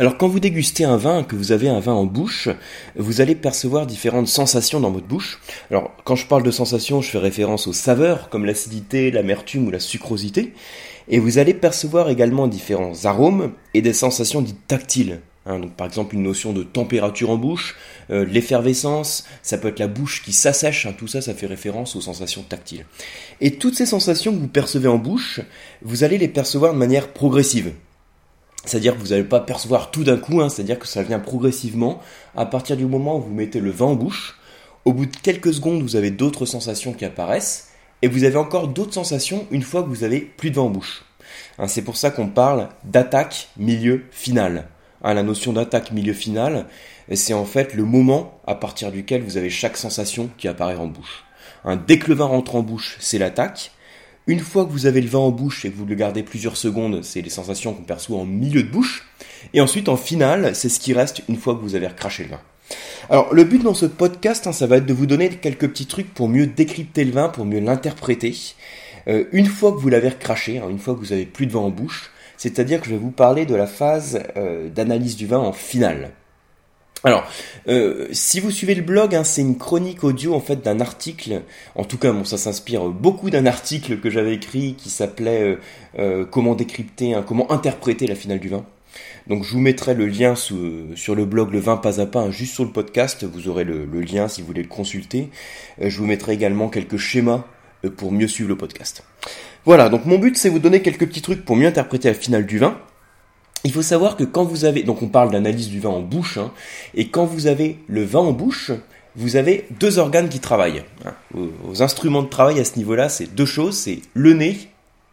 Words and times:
Alors 0.00 0.16
quand 0.16 0.28
vous 0.28 0.38
dégustez 0.38 0.84
un 0.84 0.96
vin, 0.96 1.24
que 1.24 1.34
vous 1.34 1.50
avez 1.50 1.68
un 1.68 1.80
vin 1.80 1.92
en 1.92 2.06
bouche, 2.06 2.48
vous 2.94 3.20
allez 3.20 3.34
percevoir 3.34 3.84
différentes 3.84 4.28
sensations 4.28 4.78
dans 4.78 4.92
votre 4.92 5.08
bouche. 5.08 5.40
Alors 5.72 5.90
quand 6.04 6.14
je 6.14 6.26
parle 6.26 6.44
de 6.44 6.52
sensations, 6.52 7.02
je 7.02 7.10
fais 7.10 7.18
référence 7.18 7.66
aux 7.66 7.72
saveurs 7.72 8.28
comme 8.28 8.44
l'acidité, 8.44 9.10
l'amertume 9.10 9.66
ou 9.66 9.72
la 9.72 9.80
sucrosité. 9.80 10.52
Et 11.08 11.18
vous 11.18 11.38
allez 11.38 11.52
percevoir 11.52 12.10
également 12.10 12.46
différents 12.46 13.06
arômes 13.06 13.52
et 13.74 13.82
des 13.82 13.92
sensations 13.92 14.40
dites 14.40 14.68
tactiles. 14.68 15.20
Hein, 15.46 15.62
par 15.76 15.88
exemple 15.88 16.14
une 16.14 16.22
notion 16.22 16.52
de 16.52 16.62
température 16.62 17.30
en 17.30 17.36
bouche, 17.36 17.74
euh, 18.10 18.24
l'effervescence, 18.24 19.24
ça 19.42 19.58
peut 19.58 19.68
être 19.68 19.78
la 19.78 19.88
bouche 19.88 20.22
qui 20.22 20.32
s'assèche, 20.32 20.86
hein, 20.86 20.94
tout 20.96 21.08
ça 21.08 21.22
ça 21.22 21.32
fait 21.32 21.46
référence 21.46 21.96
aux 21.96 22.02
sensations 22.02 22.42
tactiles. 22.42 22.84
Et 23.40 23.52
toutes 23.52 23.74
ces 23.74 23.86
sensations 23.86 24.32
que 24.32 24.38
vous 24.38 24.46
percevez 24.46 24.88
en 24.88 24.98
bouche, 24.98 25.40
vous 25.82 26.04
allez 26.04 26.18
les 26.18 26.28
percevoir 26.28 26.74
de 26.74 26.78
manière 26.78 27.08
progressive. 27.08 27.72
C'est-à-dire 28.64 28.94
que 28.94 29.00
vous 29.00 29.08
n'allez 29.08 29.24
pas 29.24 29.40
percevoir 29.40 29.90
tout 29.90 30.04
d'un 30.04 30.16
coup, 30.16 30.40
hein, 30.40 30.48
c'est-à-dire 30.48 30.78
que 30.78 30.86
ça 30.86 31.02
vient 31.02 31.20
progressivement 31.20 32.00
à 32.36 32.44
partir 32.44 32.76
du 32.76 32.86
moment 32.86 33.18
où 33.18 33.22
vous 33.22 33.34
mettez 33.34 33.60
le 33.60 33.70
vin 33.70 33.86
en 33.86 33.94
bouche. 33.94 34.38
Au 34.84 34.92
bout 34.92 35.06
de 35.06 35.16
quelques 35.16 35.54
secondes, 35.54 35.82
vous 35.82 35.96
avez 35.96 36.10
d'autres 36.10 36.46
sensations 36.46 36.92
qui 36.92 37.04
apparaissent 37.04 37.68
et 38.02 38.08
vous 38.08 38.24
avez 38.24 38.36
encore 38.36 38.68
d'autres 38.68 38.94
sensations 38.94 39.46
une 39.50 39.62
fois 39.62 39.82
que 39.82 39.88
vous 39.88 40.04
avez 40.04 40.20
plus 40.20 40.50
de 40.50 40.56
vin 40.56 40.62
en 40.62 40.70
bouche. 40.70 41.04
c'est 41.66 41.82
pour 41.82 41.96
ça 41.96 42.10
qu'on 42.10 42.28
parle 42.28 42.68
d'attaque 42.84 43.48
milieu 43.56 44.04
final. 44.10 44.68
Hein, 45.02 45.14
la 45.14 45.22
notion 45.22 45.52
d'attaque 45.52 45.92
milieu 45.92 46.12
final, 46.12 46.66
c'est 47.12 47.34
en 47.34 47.44
fait 47.44 47.74
le 47.74 47.84
moment 47.84 48.40
à 48.46 48.54
partir 48.54 48.90
duquel 48.90 49.22
vous 49.22 49.36
avez 49.36 49.50
chaque 49.50 49.76
sensation 49.76 50.28
qui 50.36 50.48
apparaît 50.48 50.76
en 50.76 50.86
bouche. 50.86 51.24
Hein, 51.64 51.80
dès 51.86 51.98
que 51.98 52.08
le 52.08 52.14
vin 52.14 52.26
rentre 52.26 52.56
en 52.56 52.62
bouche, 52.62 52.96
c'est 53.00 53.18
l'attaque. 53.18 53.72
Une 54.28 54.40
fois 54.40 54.66
que 54.66 54.70
vous 54.70 54.84
avez 54.84 55.00
le 55.00 55.08
vin 55.08 55.20
en 55.20 55.30
bouche 55.30 55.64
et 55.64 55.70
que 55.70 55.76
vous 55.76 55.86
le 55.86 55.94
gardez 55.94 56.22
plusieurs 56.22 56.58
secondes, 56.58 57.02
c'est 57.02 57.22
les 57.22 57.30
sensations 57.30 57.72
qu'on 57.72 57.82
perçoit 57.82 58.18
en 58.18 58.26
milieu 58.26 58.62
de 58.62 58.68
bouche. 58.68 59.06
Et 59.54 59.62
ensuite, 59.62 59.88
en 59.88 59.96
finale, 59.96 60.54
c'est 60.54 60.68
ce 60.68 60.80
qui 60.80 60.92
reste 60.92 61.22
une 61.30 61.36
fois 61.36 61.54
que 61.54 61.62
vous 61.62 61.74
avez 61.74 61.86
recraché 61.86 62.24
le 62.24 62.30
vin. 62.30 62.40
Alors, 63.08 63.32
le 63.32 63.44
but 63.44 63.62
dans 63.62 63.72
ce 63.72 63.86
podcast, 63.86 64.46
hein, 64.46 64.52
ça 64.52 64.66
va 64.66 64.76
être 64.76 64.84
de 64.84 64.92
vous 64.92 65.06
donner 65.06 65.30
quelques 65.30 65.70
petits 65.70 65.86
trucs 65.86 66.12
pour 66.12 66.28
mieux 66.28 66.46
décrypter 66.46 67.06
le 67.06 67.12
vin, 67.12 67.30
pour 67.30 67.46
mieux 67.46 67.60
l'interpréter. 67.60 68.36
Euh, 69.08 69.24
une 69.32 69.46
fois 69.46 69.72
que 69.72 69.78
vous 69.78 69.88
l'avez 69.88 70.10
recraché, 70.10 70.58
une 70.58 70.78
fois 70.78 70.92
que 70.92 71.00
vous 71.00 71.14
avez 71.14 71.24
plus 71.24 71.46
de 71.46 71.52
vin 71.52 71.60
en 71.60 71.70
bouche, 71.70 72.10
c'est-à-dire 72.36 72.80
que 72.82 72.86
je 72.86 72.90
vais 72.90 72.98
vous 72.98 73.10
parler 73.10 73.46
de 73.46 73.54
la 73.54 73.66
phase 73.66 74.22
euh, 74.36 74.68
d'analyse 74.68 75.16
du 75.16 75.26
vin 75.26 75.38
en 75.38 75.54
finale. 75.54 76.10
Alors, 77.04 77.24
euh, 77.68 78.08
si 78.10 78.40
vous 78.40 78.50
suivez 78.50 78.74
le 78.74 78.82
blog, 78.82 79.14
hein, 79.14 79.22
c'est 79.22 79.40
une 79.40 79.56
chronique 79.56 80.02
audio 80.02 80.34
en 80.34 80.40
fait 80.40 80.62
d'un 80.62 80.80
article. 80.80 81.42
En 81.76 81.84
tout 81.84 81.96
cas, 81.96 82.12
bon, 82.12 82.24
ça 82.24 82.38
s'inspire 82.38 82.88
beaucoup 82.88 83.30
d'un 83.30 83.46
article 83.46 83.98
que 84.00 84.10
j'avais 84.10 84.34
écrit 84.34 84.74
qui 84.74 84.90
s'appelait 84.90 85.58
euh, 85.98 86.24
Comment 86.24 86.54
décrypter, 86.54 87.16
comment 87.26 87.50
interpréter 87.52 88.06
la 88.06 88.16
finale 88.16 88.40
du 88.40 88.48
vin. 88.48 88.64
Donc, 89.28 89.44
je 89.44 89.52
vous 89.52 89.60
mettrai 89.60 89.94
le 89.94 90.06
lien 90.06 90.34
sur 90.34 90.56
le 91.14 91.24
blog 91.24 91.52
Le 91.52 91.60
Vin 91.60 91.76
Pas 91.76 92.00
à 92.00 92.06
Pas, 92.06 92.20
hein, 92.20 92.30
juste 92.30 92.54
sur 92.54 92.64
le 92.64 92.70
podcast. 92.70 93.24
Vous 93.24 93.48
aurez 93.48 93.64
le, 93.64 93.84
le, 93.84 94.00
lien 94.00 94.26
si 94.26 94.40
vous 94.40 94.46
voulez 94.48 94.62
le 94.62 94.68
consulter. 94.68 95.28
je 95.80 95.96
vous 95.98 96.06
mettrai 96.06 96.32
également 96.32 96.68
quelques 96.68 96.96
schémas 96.96 97.44
pour 97.96 98.10
mieux 98.10 98.26
suivre 98.26 98.48
le 98.48 98.56
podcast. 98.56 99.04
Voilà, 99.64 99.88
donc 99.88 100.06
mon 100.06 100.18
but 100.18 100.36
c'est 100.36 100.48
vous 100.48 100.58
donner 100.58 100.80
quelques 100.80 101.06
petits 101.06 101.22
trucs 101.22 101.44
pour 101.44 101.54
mieux 101.54 101.66
interpréter 101.66 102.08
la 102.08 102.14
finale 102.14 102.46
du 102.46 102.58
vin. 102.58 102.78
Il 103.64 103.72
faut 103.72 103.82
savoir 103.82 104.16
que 104.16 104.24
quand 104.24 104.44
vous 104.44 104.64
avez, 104.64 104.82
donc 104.82 105.02
on 105.02 105.08
parle 105.08 105.30
d'analyse 105.30 105.68
du 105.68 105.80
vin 105.80 105.90
en 105.90 106.00
bouche, 106.00 106.38
hein, 106.38 106.52
et 106.94 107.08
quand 107.08 107.24
vous 107.24 107.46
avez 107.46 107.78
le 107.88 108.04
vin 108.04 108.20
en 108.20 108.32
bouche, 108.32 108.70
vous 109.16 109.36
avez 109.36 109.66
deux 109.80 109.98
organes 109.98 110.28
qui 110.28 110.38
travaillent. 110.38 110.84
Hein. 111.04 111.14
Vos, 111.32 111.82
instruments 111.82 112.22
de 112.22 112.28
travail 112.28 112.60
à 112.60 112.64
ce 112.64 112.76
niveau-là, 112.76 113.08
c'est 113.08 113.34
deux 113.34 113.46
choses, 113.46 113.76
c'est 113.76 114.00
le 114.14 114.32
nez 114.32 114.58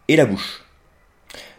et 0.08 0.16
la 0.16 0.26
bouche. 0.26 0.62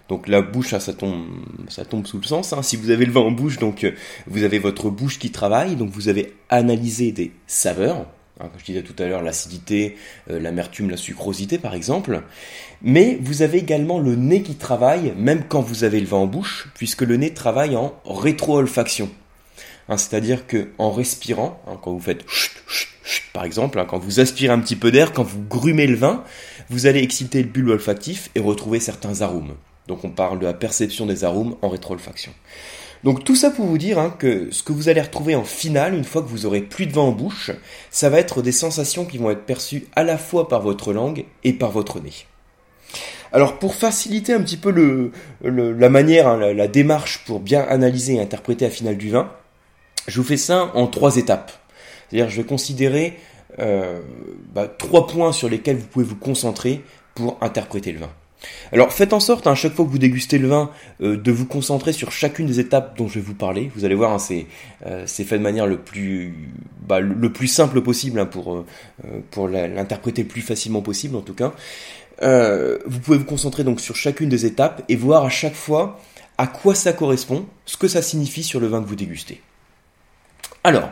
Donc 0.07 0.29
la 0.29 0.41
bouche, 0.41 0.69
ça, 0.69 0.93
tombe, 0.93 1.25
ça 1.67 1.83
tombe 1.83 2.07
sous 2.07 2.17
le 2.17 2.23
sens. 2.23 2.53
Hein. 2.53 2.61
Si 2.61 2.77
vous 2.77 2.89
avez 2.91 3.05
le 3.05 3.11
vin 3.11 3.21
en 3.21 3.31
bouche, 3.31 3.59
donc 3.59 3.83
euh, 3.83 3.91
vous 4.27 4.43
avez 4.43 4.59
votre 4.59 4.89
bouche 4.89 5.19
qui 5.19 5.31
travaille, 5.31 5.75
donc 5.75 5.89
vous 5.89 6.07
avez 6.07 6.33
analysé 6.49 7.11
des 7.11 7.33
saveurs, 7.45 8.05
Hein, 8.39 8.49
comme 8.49 8.59
je 8.59 8.65
disais 8.65 8.83
tout 8.83 8.95
à 9.01 9.07
l'heure, 9.07 9.23
l'acidité, 9.23 9.97
euh, 10.29 10.39
l'amertume, 10.39 10.89
la 10.89 10.97
sucrosité 10.97 11.57
par 11.57 11.73
exemple. 11.73 12.21
Mais 12.81 13.17
vous 13.21 13.41
avez 13.41 13.57
également 13.57 13.99
le 13.99 14.15
nez 14.15 14.43
qui 14.43 14.55
travaille, 14.55 15.13
même 15.17 15.43
quand 15.47 15.61
vous 15.61 15.83
avez 15.83 15.99
le 15.99 16.05
vin 16.05 16.17
en 16.17 16.27
bouche, 16.27 16.69
puisque 16.75 17.01
le 17.01 17.17
nez 17.17 17.33
travaille 17.33 17.75
en 17.75 17.99
rétro-olfaction. 18.05 19.09
Hein, 19.89 19.97
c'est-à-dire 19.97 20.45
que 20.47 20.69
en 20.77 20.91
respirant, 20.91 21.61
hein, 21.67 21.77
quand 21.81 21.93
vous 21.93 21.99
faites 21.99 22.25
par 23.33 23.45
exemple, 23.45 23.83
quand 23.87 23.99
vous 23.99 24.19
aspirez 24.19 24.51
un 24.51 24.59
petit 24.59 24.75
peu 24.75 24.91
d'air, 24.91 25.13
quand 25.13 25.23
vous 25.23 25.41
grumez 25.41 25.87
le 25.87 25.95
vin, 25.95 26.23
vous 26.69 26.87
allez 26.87 27.01
exciter 27.01 27.41
le 27.41 27.47
bulbe 27.47 27.69
olfactif 27.69 28.29
et 28.35 28.39
retrouver 28.39 28.79
certains 28.79 29.21
arômes. 29.21 29.55
Donc 29.87 30.03
on 30.03 30.09
parle 30.09 30.39
de 30.39 30.45
la 30.45 30.53
perception 30.53 31.05
des 31.05 31.23
arômes 31.23 31.55
en 31.61 31.69
rétro-olfaction. 31.69 32.33
Donc 33.03 33.23
tout 33.23 33.35
ça 33.35 33.51
pour 33.51 33.65
vous 33.65 33.77
dire 33.77 33.99
hein, 33.99 34.13
que 34.17 34.49
ce 34.51 34.63
que 34.63 34.73
vous 34.73 34.89
allez 34.89 35.01
retrouver 35.01 35.35
en 35.35 35.43
finale, 35.43 35.93
une 35.93 36.03
fois 36.03 36.21
que 36.21 36.27
vous 36.27 36.45
aurez 36.45 36.61
plus 36.61 36.87
de 36.87 36.93
vent 36.93 37.09
en 37.09 37.11
bouche, 37.11 37.51
ça 37.91 38.09
va 38.09 38.19
être 38.19 38.41
des 38.41 38.51
sensations 38.51 39.05
qui 39.05 39.17
vont 39.17 39.29
être 39.29 39.45
perçues 39.45 39.87
à 39.95 40.03
la 40.03 40.17
fois 40.17 40.47
par 40.47 40.61
votre 40.61 40.93
langue 40.93 41.25
et 41.43 41.53
par 41.53 41.71
votre 41.71 41.99
nez. 41.99 42.25
Alors 43.31 43.59
pour 43.59 43.75
faciliter 43.75 44.33
un 44.33 44.41
petit 44.41 44.57
peu 44.57 45.11
la 45.41 45.89
manière, 45.89 46.27
hein, 46.27 46.53
la, 46.53 46.67
démarche 46.67 47.23
pour 47.25 47.39
bien 47.39 47.61
analyser 47.61 48.15
et 48.15 48.21
interpréter 48.21 48.65
la 48.65 48.71
finale 48.71 48.97
du 48.97 49.09
vin, 49.09 49.31
je 50.07 50.19
vous 50.19 50.27
fais 50.27 50.37
ça 50.37 50.71
en 50.73 50.87
trois 50.87 51.17
étapes. 51.17 51.51
C'est-à-dire 52.09 52.29
je 52.29 52.37
vais 52.37 52.47
considérer 52.47 53.17
euh, 53.59 53.99
bah, 54.53 54.67
trois 54.67 55.07
points 55.07 55.33
sur 55.33 55.49
lesquels 55.49 55.77
vous 55.77 55.87
pouvez 55.87 56.05
vous 56.05 56.15
concentrer 56.15 56.81
pour 57.15 57.37
interpréter 57.41 57.91
le 57.91 57.99
vin. 57.99 58.09
Alors 58.71 58.91
faites 58.91 59.13
en 59.13 59.19
sorte, 59.19 59.47
à 59.47 59.55
chaque 59.55 59.73
fois 59.73 59.85
que 59.85 59.89
vous 59.89 59.97
dégustez 59.97 60.37
le 60.37 60.47
vin, 60.47 60.71
euh, 61.01 61.17
de 61.17 61.31
vous 61.31 61.45
concentrer 61.45 61.93
sur 61.93 62.11
chacune 62.11 62.47
des 62.47 62.59
étapes 62.59 62.97
dont 62.97 63.07
je 63.07 63.15
vais 63.15 63.25
vous 63.25 63.33
parler. 63.33 63.71
Vous 63.75 63.85
allez 63.85 63.95
voir, 63.95 64.13
hein, 64.13 64.17
euh, 64.85 65.03
c'est 65.05 65.23
fait 65.23 65.37
de 65.37 65.43
manière 65.43 65.67
le 65.67 65.77
plus, 65.77 66.33
bah, 66.81 66.99
simple 67.47 67.81
possible 67.81 68.19
hein, 68.19 68.25
pour, 68.25 68.55
euh, 68.57 69.67
l'interpréter 69.67 70.23
le 70.23 70.27
plus 70.27 70.41
facilement 70.41 70.81
possible 70.81 71.15
en 71.15 71.21
tout 71.21 71.33
cas. 71.33 71.53
vous 72.21 72.99
pouvez 72.99 73.17
vous 73.17 73.25
concentrer 73.25 73.63
donc 73.63 73.79
sur 73.79 73.95
chacune 73.95 74.29
des 74.29 74.45
étapes 74.45 74.83
et 74.89 74.95
voir 74.95 75.23
à 75.23 75.29
chaque 75.29 75.55
fois 75.55 75.99
à 76.37 76.45
quoi 76.45 76.75
ça 76.75 76.93
correspond, 76.93 77.45
ce 77.65 77.77
que 77.77 77.87
ça 77.87 78.01
signifie 78.01 78.43
sur 78.43 78.59
le 78.59 78.67
vin 78.67 78.81
que 78.81 78.87
vous 78.87 78.95
dégustez. 78.95 79.41
Alors, 80.63 80.91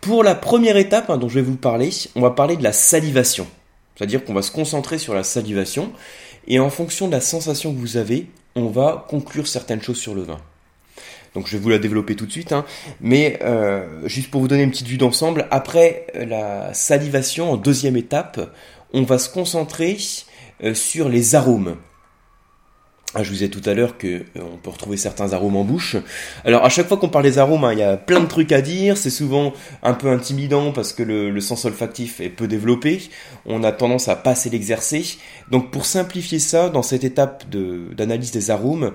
pour 0.00 0.24
la 0.24 0.34
première 0.34 0.76
étape 0.76 1.08
hein, 1.08 1.16
dont 1.16 1.28
je 1.28 1.36
vais 1.36 1.42
vous 1.42 1.56
parler, 1.56 1.90
on 2.16 2.20
va 2.20 2.30
parler 2.30 2.56
de 2.56 2.62
la 2.62 2.72
salivation. 2.72 3.46
C'est-à-dire 3.94 4.24
qu'on 4.24 4.34
va 4.34 4.42
se 4.42 4.50
concentrer 4.50 4.98
sur 4.98 5.14
la 5.14 5.22
salivation 5.22 5.92
et 6.46 6.58
en 6.58 6.70
fonction 6.70 7.06
de 7.06 7.12
la 7.12 7.20
sensation 7.20 7.72
que 7.72 7.78
vous 7.78 7.96
avez, 7.96 8.26
on 8.54 8.66
va 8.66 9.06
conclure 9.08 9.46
certaines 9.46 9.82
choses 9.82 9.98
sur 9.98 10.14
le 10.14 10.22
vin. 10.22 10.38
Donc 11.34 11.46
je 11.46 11.56
vais 11.56 11.62
vous 11.62 11.70
la 11.70 11.78
développer 11.78 12.14
tout 12.14 12.26
de 12.26 12.32
suite, 12.32 12.52
hein. 12.52 12.64
mais 13.00 13.38
euh, 13.42 14.06
juste 14.06 14.30
pour 14.30 14.42
vous 14.42 14.48
donner 14.48 14.64
une 14.64 14.70
petite 14.70 14.88
vue 14.88 14.98
d'ensemble, 14.98 15.46
après 15.50 16.06
la 16.14 16.74
salivation 16.74 17.52
en 17.52 17.56
deuxième 17.56 17.96
étape, 17.96 18.54
on 18.92 19.02
va 19.02 19.18
se 19.18 19.30
concentrer 19.30 19.96
euh, 20.62 20.74
sur 20.74 21.08
les 21.08 21.34
arômes. 21.34 21.76
Ah, 23.14 23.22
je 23.22 23.30
vous 23.30 23.44
ai 23.44 23.50
tout 23.50 23.60
à 23.66 23.74
l'heure 23.74 23.98
que 23.98 24.06
euh, 24.06 24.20
on 24.36 24.56
peut 24.56 24.70
retrouver 24.70 24.96
certains 24.96 25.34
arômes 25.34 25.56
en 25.56 25.64
bouche. 25.64 25.96
Alors 26.46 26.64
à 26.64 26.70
chaque 26.70 26.88
fois 26.88 26.96
qu'on 26.96 27.10
parle 27.10 27.24
des 27.24 27.36
arômes, 27.36 27.64
hein, 27.64 27.74
il 27.74 27.78
y 27.78 27.82
a 27.82 27.98
plein 27.98 28.20
de 28.20 28.26
trucs 28.26 28.52
à 28.52 28.62
dire. 28.62 28.96
C'est 28.96 29.10
souvent 29.10 29.52
un 29.82 29.92
peu 29.92 30.08
intimidant 30.08 30.72
parce 30.72 30.94
que 30.94 31.02
le, 31.02 31.40
sens 31.40 31.66
olfactif 31.66 32.20
est 32.20 32.30
peu 32.30 32.48
développé. 32.48 33.02
On 33.44 33.64
a 33.64 33.72
tendance 33.72 34.08
à 34.08 34.16
pas 34.16 34.30
assez 34.30 34.48
l'exercer. 34.48 35.04
Donc 35.50 35.70
pour 35.70 35.84
simplifier 35.84 36.38
ça, 36.38 36.70
dans 36.70 36.82
cette 36.82 37.04
étape 37.04 37.44
d'analyse 37.50 38.30
des 38.30 38.50
arômes, 38.50 38.92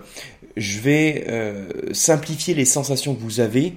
je 0.55 0.79
vais 0.79 1.25
euh, 1.29 1.67
simplifier 1.91 2.55
les 2.55 2.65
sensations 2.65 3.13
que 3.13 3.21
vous 3.21 3.39
avez 3.39 3.75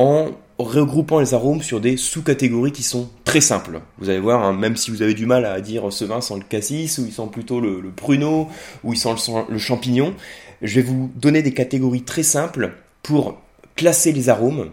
en 0.00 0.30
regroupant 0.58 1.20
les 1.20 1.34
arômes 1.34 1.60
sur 1.60 1.78
des 1.78 1.98
sous-catégories 1.98 2.72
qui 2.72 2.82
sont 2.82 3.10
très 3.24 3.42
simples. 3.42 3.82
Vous 3.98 4.08
allez 4.08 4.18
voir, 4.18 4.42
hein, 4.42 4.54
même 4.54 4.74
si 4.74 4.90
vous 4.90 5.02
avez 5.02 5.12
du 5.12 5.26
mal 5.26 5.44
à 5.44 5.60
dire 5.60 5.92
ce 5.92 6.06
vin 6.06 6.22
sent 6.22 6.36
le 6.36 6.44
cassis, 6.44 6.96
ou 6.96 7.04
il 7.04 7.12
sent 7.12 7.28
plutôt 7.30 7.60
le, 7.60 7.82
pruneau, 7.94 8.48
ou 8.82 8.94
il 8.94 8.98
sent 8.98 9.10
le, 9.50 9.58
champignon, 9.58 10.14
je 10.62 10.76
vais 10.76 10.86
vous 10.86 11.10
donner 11.16 11.42
des 11.42 11.52
catégories 11.52 12.02
très 12.02 12.22
simples 12.22 12.72
pour 13.02 13.38
classer 13.76 14.12
les 14.12 14.30
arômes. 14.30 14.70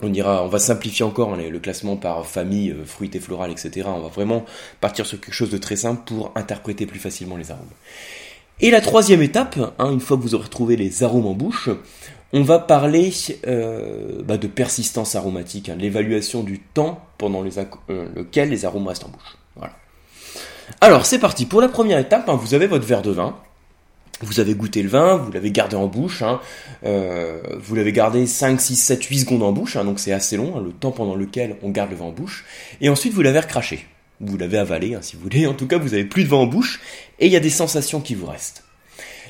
On 0.00 0.12
ira, 0.12 0.44
on 0.44 0.48
va 0.48 0.60
simplifier 0.60 1.04
encore 1.04 1.34
hein, 1.34 1.38
le 1.50 1.58
classement 1.58 1.96
par 1.96 2.24
famille, 2.24 2.70
euh, 2.70 2.84
fruits 2.84 3.10
et 3.14 3.18
floral, 3.18 3.50
etc. 3.50 3.88
On 3.88 4.00
va 4.00 4.08
vraiment 4.08 4.44
partir 4.80 5.06
sur 5.06 5.20
quelque 5.20 5.34
chose 5.34 5.50
de 5.50 5.58
très 5.58 5.74
simple 5.74 6.02
pour 6.06 6.30
interpréter 6.36 6.86
plus 6.86 7.00
facilement 7.00 7.36
les 7.36 7.50
arômes. 7.50 7.66
Et 8.60 8.70
la 8.70 8.80
troisième 8.80 9.22
étape, 9.22 9.56
hein, 9.78 9.92
une 9.92 10.00
fois 10.00 10.16
que 10.16 10.22
vous 10.22 10.34
aurez 10.34 10.48
trouvé 10.48 10.74
les 10.74 11.04
arômes 11.04 11.26
en 11.26 11.34
bouche, 11.34 11.70
on 12.32 12.42
va 12.42 12.58
parler 12.58 13.12
euh, 13.46 14.22
bah, 14.24 14.36
de 14.36 14.48
persistance 14.48 15.14
aromatique, 15.14 15.68
hein, 15.68 15.76
l'évaluation 15.78 16.42
du 16.42 16.58
temps 16.58 17.00
pendant 17.18 17.44
euh, 17.44 18.08
lequel 18.14 18.50
les 18.50 18.64
arômes 18.64 18.86
restent 18.86 19.04
en 19.04 19.10
bouche. 19.10 19.36
Alors 20.82 21.06
c'est 21.06 21.18
parti, 21.18 21.46
pour 21.46 21.62
la 21.62 21.68
première 21.68 21.98
étape, 21.98 22.28
hein, 22.28 22.34
vous 22.34 22.52
avez 22.52 22.66
votre 22.66 22.84
verre 22.84 23.00
de 23.00 23.10
vin, 23.10 23.36
vous 24.20 24.38
avez 24.38 24.54
goûté 24.54 24.82
le 24.82 24.88
vin, 24.90 25.16
vous 25.16 25.32
l'avez 25.32 25.50
gardé 25.50 25.76
en 25.76 25.86
bouche, 25.86 26.20
hein, 26.22 26.40
euh, 26.84 27.40
vous 27.58 27.74
l'avez 27.74 27.92
gardé 27.92 28.26
5, 28.26 28.60
6, 28.60 28.76
7, 28.76 29.04
8 29.04 29.18
secondes 29.20 29.42
en 29.42 29.52
bouche, 29.52 29.78
donc 29.78 29.98
c'est 29.98 30.12
assez 30.12 30.36
long, 30.36 30.60
le 30.60 30.72
temps 30.72 30.90
pendant 30.90 31.14
lequel 31.14 31.56
on 31.62 31.70
garde 31.70 31.90
le 31.90 31.96
vin 31.96 32.06
en 32.06 32.12
bouche, 32.12 32.44
et 32.82 32.90
ensuite 32.90 33.14
vous 33.14 33.22
l'avez 33.22 33.40
recraché, 33.40 33.86
vous 34.20 34.36
l'avez 34.36 34.58
avalé 34.58 34.96
si 35.02 35.16
vous 35.16 35.22
voulez, 35.22 35.46
en 35.46 35.54
tout 35.54 35.66
cas 35.66 35.78
vous 35.78 35.94
avez 35.94 36.04
plus 36.04 36.24
de 36.24 36.28
vin 36.28 36.38
en 36.38 36.46
bouche, 36.46 36.80
et 37.18 37.26
il 37.26 37.32
y 37.32 37.36
a 37.36 37.40
des 37.40 37.50
sensations 37.50 38.00
qui 38.00 38.14
vous 38.14 38.26
restent. 38.26 38.64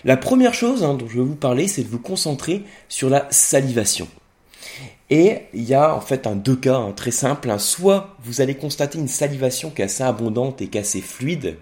La 0.04 0.16
première 0.16 0.54
chose 0.54 0.84
hein, 0.84 0.94
dont 0.94 1.08
je 1.08 1.18
vais 1.18 1.24
vous 1.24 1.34
parler, 1.34 1.68
c'est 1.68 1.82
de 1.82 1.88
vous 1.88 1.98
concentrer 1.98 2.62
sur 2.88 3.10
la 3.10 3.26
salivation. 3.30 4.08
Et 5.10 5.42
il 5.54 5.64
y 5.64 5.74
a 5.74 5.94
en 5.94 6.00
fait 6.00 6.26
un 6.26 6.36
deux 6.36 6.56
cas 6.56 6.76
hein, 6.76 6.92
très 6.92 7.10
simples. 7.10 7.50
Hein. 7.50 7.58
Soit 7.58 8.16
vous 8.22 8.40
allez 8.40 8.54
constater 8.54 8.98
une 8.98 9.08
salivation 9.08 9.70
qui 9.70 9.82
est 9.82 9.86
assez 9.86 10.02
abondante 10.02 10.60
et 10.60 10.68
qui 10.68 10.78
est 10.78 10.82
assez 10.82 11.00
fluide, 11.00 11.56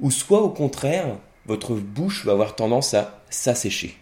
ou 0.00 0.10
soit 0.10 0.42
au 0.42 0.50
contraire, 0.50 1.16
votre 1.46 1.74
bouche 1.74 2.24
va 2.24 2.32
avoir 2.32 2.54
tendance 2.54 2.94
à 2.94 3.22
s'assécher. 3.30 3.96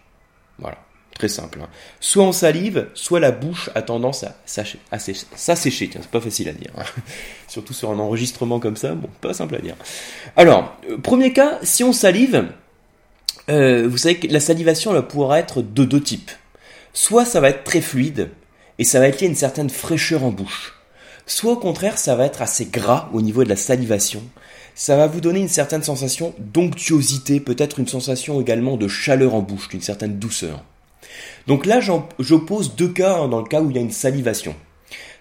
Voilà, 0.57 0.77
très 1.19 1.27
simple. 1.27 1.59
Hein. 1.61 1.67
Soit 1.99 2.23
on 2.23 2.31
salive, 2.31 2.87
soit 2.95 3.19
la 3.19 3.31
bouche 3.31 3.69
a 3.75 3.83
tendance 3.83 4.23
à 4.23 4.37
s'assécher. 4.45 5.89
Tiens, 5.89 5.99
c'est 6.01 6.09
pas 6.09 6.21
facile 6.21 6.49
à 6.49 6.53
dire. 6.53 6.71
Surtout 7.47 7.73
sur 7.73 7.91
un 7.91 7.99
enregistrement 7.99 8.59
comme 8.59 8.77
ça, 8.77 8.95
bon, 8.95 9.09
pas 9.21 9.33
simple 9.33 9.55
à 9.55 9.59
dire. 9.59 9.75
Alors, 10.37 10.77
euh, 10.89 10.97
premier 10.97 11.33
cas, 11.33 11.59
si 11.61 11.83
on 11.83 11.91
salive, 11.91 12.47
euh, 13.49 13.85
vous 13.87 13.97
savez 13.97 14.15
que 14.15 14.27
la 14.27 14.39
salivation 14.39 14.95
elle 14.95 15.03
pourra 15.03 15.39
être 15.39 15.61
de 15.61 15.83
deux 15.83 16.01
types. 16.01 16.31
Soit 16.93 17.25
ça 17.25 17.41
va 17.41 17.49
être 17.49 17.65
très 17.65 17.81
fluide, 17.81 18.29
et 18.79 18.85
ça 18.85 18.99
va 18.99 19.09
être 19.09 19.19
lié 19.19 19.27
à 19.27 19.29
une 19.29 19.35
certaine 19.35 19.69
fraîcheur 19.69 20.23
en 20.23 20.31
bouche. 20.31 20.73
Soit 21.25 21.51
au 21.51 21.57
contraire, 21.57 21.97
ça 21.97 22.15
va 22.15 22.25
être 22.25 22.41
assez 22.41 22.65
gras 22.65 23.09
au 23.13 23.21
niveau 23.21 23.43
de 23.43 23.49
la 23.49 23.57
salivation. 23.57 24.23
Ça 24.73 24.95
va 24.95 25.07
vous 25.07 25.19
donner 25.19 25.41
une 25.41 25.49
certaine 25.49 25.83
sensation 25.83 26.33
d'onctuosité, 26.39 27.41
peut-être 27.41 27.79
une 27.79 27.89
sensation 27.89 28.39
également 28.39 28.77
de 28.77 28.87
chaleur 28.87 29.35
en 29.35 29.41
bouche, 29.41 29.67
d'une 29.67 29.81
certaine 29.81 30.17
douceur. 30.17 30.63
Donc 31.47 31.65
là, 31.65 31.79
j'oppose 32.19 32.75
deux 32.75 32.89
cas 32.89 33.17
hein, 33.17 33.27
dans 33.27 33.41
le 33.41 33.47
cas 33.47 33.61
où 33.61 33.69
il 33.69 33.75
y 33.75 33.79
a 33.79 33.81
une 33.81 33.91
salivation. 33.91 34.55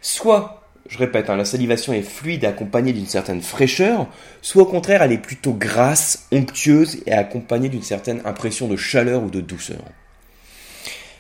Soit, 0.01 0.63
je 0.89 0.99
répète, 0.99 1.31
hein, 1.31 1.37
la 1.37 1.45
salivation 1.45 1.93
est 1.93 2.03
fluide 2.03 2.45
et 2.45 2.47
accompagnée 2.47 2.93
d'une 2.93 3.07
certaine 3.07 3.43
fraîcheur, 3.43 4.07
soit 4.43 4.63
au 4.63 4.67
contraire, 4.67 5.03
elle 5.03 5.13
est 5.13 5.19
plutôt 5.19 5.53
grasse, 5.53 6.27
onctueuse 6.33 7.03
et 7.07 7.13
accompagnée 7.13 7.69
d'une 7.69 7.83
certaine 7.83 8.23
impression 8.25 8.69
de 8.69 8.77
chaleur 8.77 9.23
ou 9.23 9.31
de 9.31 9.41
douceur. 9.41 9.83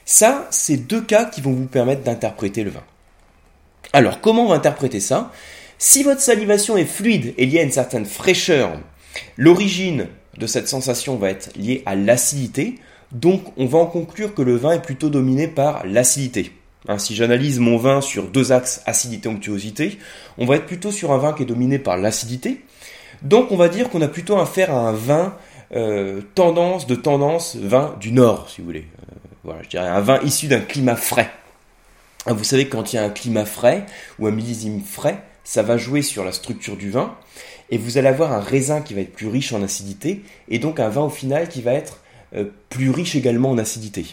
Ça, 0.04 0.46
c'est 0.50 0.76
deux 0.76 1.02
cas 1.02 1.26
qui 1.26 1.40
vont 1.40 1.52
vous 1.52 1.66
permettre 1.66 2.02
d'interpréter 2.02 2.64
le 2.64 2.70
vin. 2.70 2.84
Alors, 3.92 4.20
comment 4.20 4.46
on 4.46 4.48
va 4.48 4.56
interpréter 4.56 5.00
ça? 5.00 5.32
Si 5.78 6.02
votre 6.02 6.20
salivation 6.20 6.76
est 6.76 6.84
fluide 6.84 7.34
et 7.36 7.46
liée 7.46 7.60
à 7.60 7.62
une 7.62 7.72
certaine 7.72 8.06
fraîcheur, 8.06 8.80
l'origine 9.36 10.08
de 10.36 10.46
cette 10.46 10.68
sensation 10.68 11.16
va 11.16 11.30
être 11.30 11.50
liée 11.56 11.82
à 11.86 11.94
l'acidité, 11.94 12.76
donc 13.12 13.42
on 13.56 13.66
va 13.66 13.78
en 13.78 13.86
conclure 13.86 14.34
que 14.34 14.42
le 14.42 14.56
vin 14.56 14.72
est 14.72 14.82
plutôt 14.82 15.10
dominé 15.10 15.48
par 15.48 15.86
l'acidité. 15.86 16.52
Hein, 16.86 16.98
si 16.98 17.14
j'analyse 17.14 17.58
mon 17.58 17.76
vin 17.76 18.00
sur 18.00 18.28
deux 18.28 18.52
axes 18.52 18.82
acidité-onctuosité, 18.86 19.98
on 20.38 20.46
va 20.46 20.56
être 20.56 20.66
plutôt 20.66 20.92
sur 20.92 21.12
un 21.12 21.18
vin 21.18 21.32
qui 21.32 21.42
est 21.42 21.46
dominé 21.46 21.78
par 21.78 21.96
l'acidité. 21.96 22.64
Donc 23.22 23.50
on 23.50 23.56
va 23.56 23.68
dire 23.68 23.90
qu'on 23.90 24.02
a 24.02 24.08
plutôt 24.08 24.38
affaire 24.38 24.72
à 24.72 24.88
un 24.88 24.92
vin 24.92 25.34
euh, 25.74 26.22
tendance 26.34 26.86
de 26.86 26.94
tendance 26.94 27.56
vin 27.56 27.96
du 28.00 28.12
nord, 28.12 28.48
si 28.48 28.60
vous 28.60 28.66
voulez. 28.66 28.86
Euh, 29.02 29.14
voilà, 29.44 29.62
je 29.62 29.68
dirais 29.68 29.88
un 29.88 30.00
vin 30.00 30.20
issu 30.22 30.46
d'un 30.46 30.60
climat 30.60 30.96
frais. 30.96 31.30
Ah, 32.26 32.32
vous 32.32 32.44
savez, 32.44 32.68
quand 32.68 32.92
il 32.92 32.96
y 32.96 32.98
a 32.98 33.04
un 33.04 33.10
climat 33.10 33.44
frais 33.44 33.86
ou 34.18 34.26
un 34.26 34.30
millésime 34.30 34.82
frais, 34.82 35.22
ça 35.44 35.62
va 35.62 35.76
jouer 35.76 36.02
sur 36.02 36.24
la 36.24 36.32
structure 36.32 36.76
du 36.76 36.90
vin 36.90 37.16
et 37.70 37.78
vous 37.78 37.98
allez 37.98 38.08
avoir 38.08 38.32
un 38.32 38.40
raisin 38.40 38.80
qui 38.80 38.94
va 38.94 39.00
être 39.00 39.12
plus 39.12 39.28
riche 39.28 39.52
en 39.52 39.62
acidité 39.62 40.22
et 40.48 40.58
donc 40.58 40.80
un 40.80 40.88
vin 40.88 41.02
au 41.02 41.10
final 41.10 41.48
qui 41.48 41.62
va 41.62 41.72
être 41.72 42.00
plus 42.68 42.90
riche 42.90 43.16
également 43.16 43.50
en 43.50 43.58
acidité. 43.58 44.06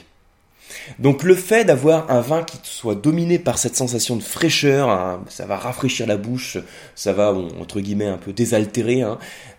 Donc 1.00 1.24
le 1.24 1.36
fait 1.36 1.66
d'avoir 1.66 2.10
un 2.12 2.22
vin 2.22 2.44
qui 2.44 2.58
soit 2.64 2.96
dominé 2.96 3.40
par 3.40 3.58
cette 3.58 3.76
sensation 3.76 4.16
de 4.16 4.24
fraîcheur, 4.24 5.20
ça 5.30 5.46
va 5.46 5.58
rafraîchir 5.58 6.08
la 6.08 6.18
bouche, 6.18 6.58
ça 6.96 7.14
va 7.14 7.34
entre 7.34 7.80
guillemets 7.80 8.08
un 8.08 8.18
peu 8.18 8.34
désaltérer, 8.34 9.02
hein, 9.02 9.18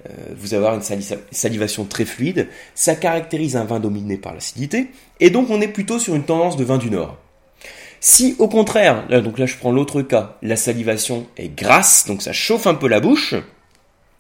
euh, 0.09 0.13
vous 0.37 0.55
avoir 0.55 0.75
une 0.75 1.03
salivation 1.31 1.85
très 1.85 2.05
fluide, 2.05 2.49
ça 2.75 2.95
caractérise 2.95 3.57
un 3.57 3.65
vin 3.65 3.81
dominé 3.81 4.17
par 4.17 4.35
l'acidité, 4.35 4.91
et 5.21 5.31
donc 5.31 5.51
on 5.51 5.61
est 5.61 5.69
plutôt 5.69 5.99
sur 5.99 6.15
une 6.15 6.25
tendance 6.25 6.57
de 6.57 6.65
vin 6.65 6.79
du 6.79 6.91
Nord. 6.91 7.17
Si 8.01 8.37
au 8.39 8.49
contraire, 8.49 9.07
donc 9.09 9.39
là 9.39 9.47
je 9.47 9.57
prends 9.57 9.73
l'autre 9.73 10.03
cas, 10.03 10.37
la 10.43 10.57
salivation 10.57 11.27
est 11.37 11.55
grasse, 11.55 12.07
donc 12.07 12.23
ça 12.23 12.33
chauffe 12.33 12.67
un 12.67 12.75
peu 12.75 12.89
la 12.89 13.01
bouche, 13.01 13.35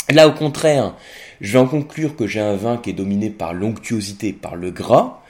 là 0.08 0.28
au 0.28 0.32
contraire, 0.32 0.94
je 1.40 1.52
vais 1.52 1.58
en 1.58 1.66
conclure 1.66 2.16
que 2.16 2.26
j'ai 2.26 2.40
un 2.40 2.56
vin 2.56 2.76
qui 2.76 2.90
est 2.90 2.94
dominé 2.94 3.30
par 3.30 3.54
l'onctuosité, 3.54 4.32
par 4.32 4.56
le 4.56 4.70
gras, 4.70 5.20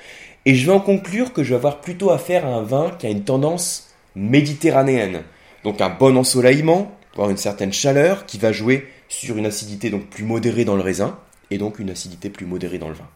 et 0.45 0.55
je 0.55 0.67
vais 0.67 0.73
en 0.73 0.81
conclure 0.81 1.33
que 1.33 1.43
je 1.43 1.51
vais 1.51 1.57
avoir 1.57 1.81
plutôt 1.81 2.11
affaire 2.11 2.47
à 2.47 2.51
un 2.51 2.63
vin 2.63 2.91
qui 2.99 3.07
a 3.07 3.11
une 3.11 3.25
tendance 3.25 3.89
méditerranéenne. 4.15 5.23
Donc 5.65 5.81
un 5.81 5.91
bon 5.91 6.17
ensoleillement, 6.17 6.93
voire 7.17 7.31
une 7.31 7.37
certaine 7.37 7.73
chaleur, 7.73 8.27
qui 8.27 8.39
va 8.39 8.53
jouer 8.53 8.87
sur 9.09 9.37
une 9.37 9.47
acidité 9.47 9.91
donc 9.91 10.07
plus 10.07 10.25
modérée 10.25 10.65
dans 10.65 10.77
le 10.77 10.83
raisin, 10.83 11.19
et 11.51 11.59
donc 11.59 11.79
une 11.79 11.91
acidité 11.91 12.31
plus 12.31 12.47
modérée 12.47 12.79
dans 12.79 12.89
le 12.89 12.95
vin. 12.95 13.09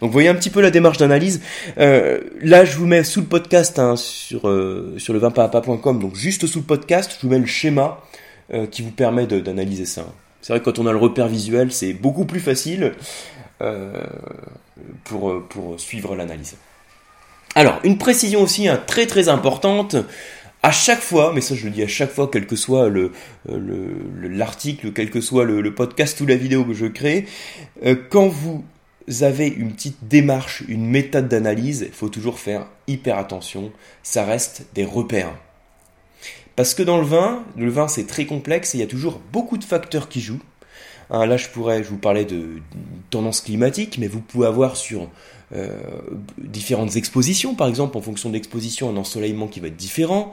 Donc 0.00 0.08
vous 0.08 0.12
voyez 0.12 0.28
un 0.28 0.34
petit 0.34 0.50
peu 0.50 0.60
la 0.60 0.70
démarche 0.70 0.98
d'analyse. 0.98 1.40
Euh, 1.78 2.20
là, 2.40 2.64
je 2.64 2.76
vous 2.76 2.86
mets 2.86 3.04
sous 3.04 3.20
le 3.20 3.26
podcast 3.26 3.78
hein, 3.78 3.96
sur, 3.96 4.48
euh, 4.48 4.94
sur 4.98 5.12
le 5.12 5.18
vinpapa.com, 5.18 6.00
donc 6.00 6.14
juste 6.14 6.46
sous 6.46 6.60
le 6.60 6.64
podcast, 6.64 7.16
je 7.16 7.26
vous 7.26 7.32
mets 7.32 7.38
le 7.38 7.46
schéma 7.46 8.00
euh, 8.52 8.66
qui 8.66 8.82
vous 8.82 8.90
permet 8.90 9.26
d'analyser 9.26 9.86
ça. 9.86 10.06
C'est 10.40 10.52
vrai 10.52 10.60
que 10.60 10.64
quand 10.64 10.78
on 10.78 10.86
a 10.86 10.92
le 10.92 10.98
repère 10.98 11.28
visuel, 11.28 11.72
c'est 11.72 11.92
beaucoup 11.92 12.24
plus 12.24 12.40
facile. 12.40 12.94
Euh, 13.60 13.90
pour, 15.02 15.42
pour 15.48 15.80
suivre 15.80 16.14
l'analyse. 16.14 16.54
Alors, 17.56 17.80
une 17.82 17.98
précision 17.98 18.42
aussi 18.42 18.68
hein, 18.68 18.80
très 18.86 19.06
très 19.06 19.28
importante, 19.28 19.96
à 20.62 20.70
chaque 20.70 21.00
fois, 21.00 21.32
mais 21.34 21.40
ça 21.40 21.56
je 21.56 21.64
le 21.64 21.70
dis 21.70 21.82
à 21.82 21.88
chaque 21.88 22.12
fois, 22.12 22.28
quel 22.32 22.46
que 22.46 22.54
soit 22.54 22.88
le, 22.88 23.12
l'article, 24.22 24.92
quel 24.92 25.10
que 25.10 25.20
soit 25.20 25.44
le, 25.44 25.74
podcast 25.74 26.20
ou 26.20 26.26
la 26.26 26.36
vidéo 26.36 26.64
que 26.64 26.74
je 26.74 26.86
crée, 26.86 27.26
euh, 27.84 27.96
quand 28.10 28.28
vous 28.28 28.64
avez 29.22 29.48
une 29.48 29.72
petite 29.72 30.06
démarche, 30.06 30.62
une 30.68 30.86
méthode 30.86 31.26
d'analyse, 31.26 31.86
il 31.88 31.94
faut 31.94 32.08
toujours 32.08 32.38
faire 32.38 32.66
hyper 32.86 33.18
attention, 33.18 33.72
ça 34.04 34.24
reste 34.24 34.66
des 34.74 34.84
repères. 34.84 35.34
Parce 36.58 36.74
que 36.74 36.82
dans 36.82 36.98
le 36.98 37.04
vin, 37.04 37.44
le 37.56 37.70
vin 37.70 37.86
c'est 37.86 38.08
très 38.08 38.26
complexe 38.26 38.74
et 38.74 38.78
il 38.78 38.80
y 38.80 38.84
a 38.84 38.88
toujours 38.88 39.20
beaucoup 39.32 39.58
de 39.58 39.64
facteurs 39.64 40.08
qui 40.08 40.20
jouent. 40.20 40.42
Hein, 41.08 41.24
là, 41.24 41.36
je 41.36 41.46
pourrais, 41.46 41.84
je 41.84 41.88
vous 41.88 41.98
parlais 41.98 42.24
de 42.24 42.60
tendance 43.10 43.42
climatique, 43.42 43.96
mais 43.96 44.08
vous 44.08 44.20
pouvez 44.20 44.48
avoir 44.48 44.76
sur 44.76 45.08
euh, 45.54 45.78
différentes 46.36 46.96
expositions, 46.96 47.54
par 47.54 47.68
exemple, 47.68 47.96
en 47.96 48.00
fonction 48.00 48.28
de 48.28 48.34
l'exposition, 48.34 48.90
un 48.90 48.96
ensoleillement 48.96 49.46
qui 49.46 49.60
va 49.60 49.68
être 49.68 49.76
différent. 49.76 50.32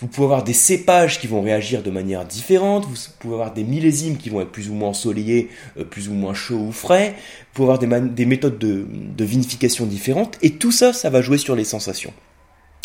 Vous 0.00 0.06
pouvez 0.06 0.24
avoir 0.24 0.44
des 0.44 0.54
cépages 0.54 1.20
qui 1.20 1.26
vont 1.26 1.42
réagir 1.42 1.82
de 1.82 1.90
manière 1.90 2.24
différente. 2.24 2.86
Vous 2.86 2.96
pouvez 3.18 3.34
avoir 3.34 3.52
des 3.52 3.62
millésimes 3.62 4.16
qui 4.16 4.30
vont 4.30 4.40
être 4.40 4.52
plus 4.52 4.70
ou 4.70 4.72
moins 4.72 4.88
ensoleillés, 4.88 5.50
euh, 5.78 5.84
plus 5.84 6.08
ou 6.08 6.14
moins 6.14 6.32
chauds 6.32 6.68
ou 6.68 6.72
frais. 6.72 7.16
Vous 7.18 7.64
pouvez 7.66 7.74
avoir 7.74 8.08
des, 8.08 8.24
méthodes 8.24 8.58
de, 8.58 8.86
de, 8.90 9.24
vinification 9.26 9.84
différentes. 9.84 10.38
Et 10.40 10.52
tout 10.52 10.72
ça, 10.72 10.94
ça 10.94 11.10
va 11.10 11.20
jouer 11.20 11.36
sur 11.36 11.54
les 11.54 11.64
sensations. 11.64 12.14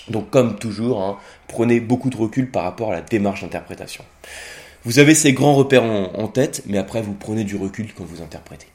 Donc, 0.10 0.30
comme 0.30 0.58
toujours, 0.58 1.02
hein, 1.02 1.18
prenez 1.48 1.80
beaucoup 1.80 2.10
de 2.10 2.18
recul 2.18 2.50
par 2.50 2.64
rapport 2.64 2.92
à 2.92 2.96
la 2.96 3.02
démarche 3.02 3.42
d'interprétation. 3.42 4.04
Vous 4.84 5.00
avez 5.00 5.14
ces 5.14 5.34
grands 5.34 5.54
repères 5.54 5.84
en, 5.84 6.28
tête, 6.28 6.64
mais 6.66 6.80
après 6.80 7.02
vous 7.02 7.14
prenez 7.14 7.44
du 7.44 7.56
recul 7.56 7.94
quand 7.96 8.04
vous 8.04 8.24
interprétez. 8.24 8.68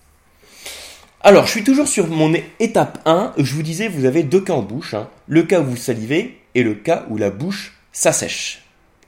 Alors, 1.20 1.46
je 1.46 1.50
suis 1.50 1.64
toujours 1.64 1.88
sur 1.88 2.06
mon 2.06 2.32
étape 2.60 3.00
1. 3.04 3.32
Je 3.38 3.54
vous 3.54 3.62
disais, 3.62 3.88
vous 3.88 4.04
avez 4.04 4.22
deux 4.22 4.40
cas 4.40 4.52
en 4.52 4.62
bouche. 4.62 4.94
Hein. 4.94 5.08
Le 5.26 5.42
cas 5.42 5.60
où 5.60 5.64
vous 5.64 5.76
salivez 5.76 6.38
et 6.54 6.62
le 6.62 6.74
cas 6.74 7.06
où 7.10 7.16
la 7.16 7.30
bouche 7.30 7.74
s'assèche. 7.90 8.62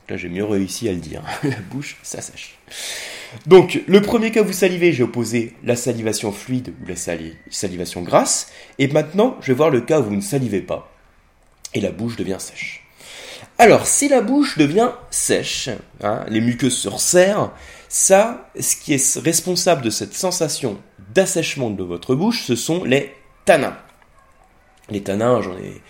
Là, 0.09 0.17
j'ai 0.17 0.29
mieux 0.29 0.45
réussi 0.45 0.89
à 0.89 0.93
le 0.93 0.99
dire. 0.99 1.23
la 1.45 1.61
bouche 1.71 1.99
s'assèche. 2.03 2.59
Donc, 3.47 3.81
le 3.87 4.03
premier 4.03 4.33
cas 4.33 4.43
où 4.43 4.47
vous 4.47 4.53
salivez, 4.53 4.93
j'ai 4.93 5.05
opposé 5.05 5.55
la 5.63 5.77
salivation 5.77 6.33
fluide 6.33 6.73
ou 6.83 6.89
la 6.89 6.97
salivation 6.97 8.03
grasse. 8.03 8.51
Et 8.79 8.89
maintenant, 8.89 9.37
je 9.41 9.53
vais 9.53 9.57
voir 9.57 9.71
le 9.71 9.83
cas 9.83 10.01
où 10.01 10.05
vous 10.05 10.17
ne 10.17 10.21
salivez 10.21 10.63
pas. 10.63 10.91
Et 11.75 11.81
la 11.81 11.91
bouche 11.91 12.17
devient 12.17 12.39
sèche. 12.39 12.85
Alors, 13.59 13.87
si 13.87 14.09
la 14.09 14.21
bouche 14.21 14.57
devient 14.57 14.91
sèche, 15.11 15.69
hein, 16.03 16.25
les 16.29 16.41
muqueuses 16.41 16.77
se 16.77 16.89
resserrent, 16.89 17.53
ça, 17.89 18.49
ce 18.59 18.77
qui 18.77 18.95
est 18.95 19.19
responsable 19.19 19.83
de 19.83 19.91
cette 19.91 20.15
sensation 20.15 20.79
d'assèchement 21.15 21.71
de 21.71 21.83
votre 21.83 22.15
bouche, 22.15 22.45
ce 22.45 22.55
sont 22.55 22.85
les 22.85 23.13
tanins. 23.45 23.77
Les 24.91 25.03
tanins, 25.03 25.43
j'en 25.43 25.57
ai 25.57 25.81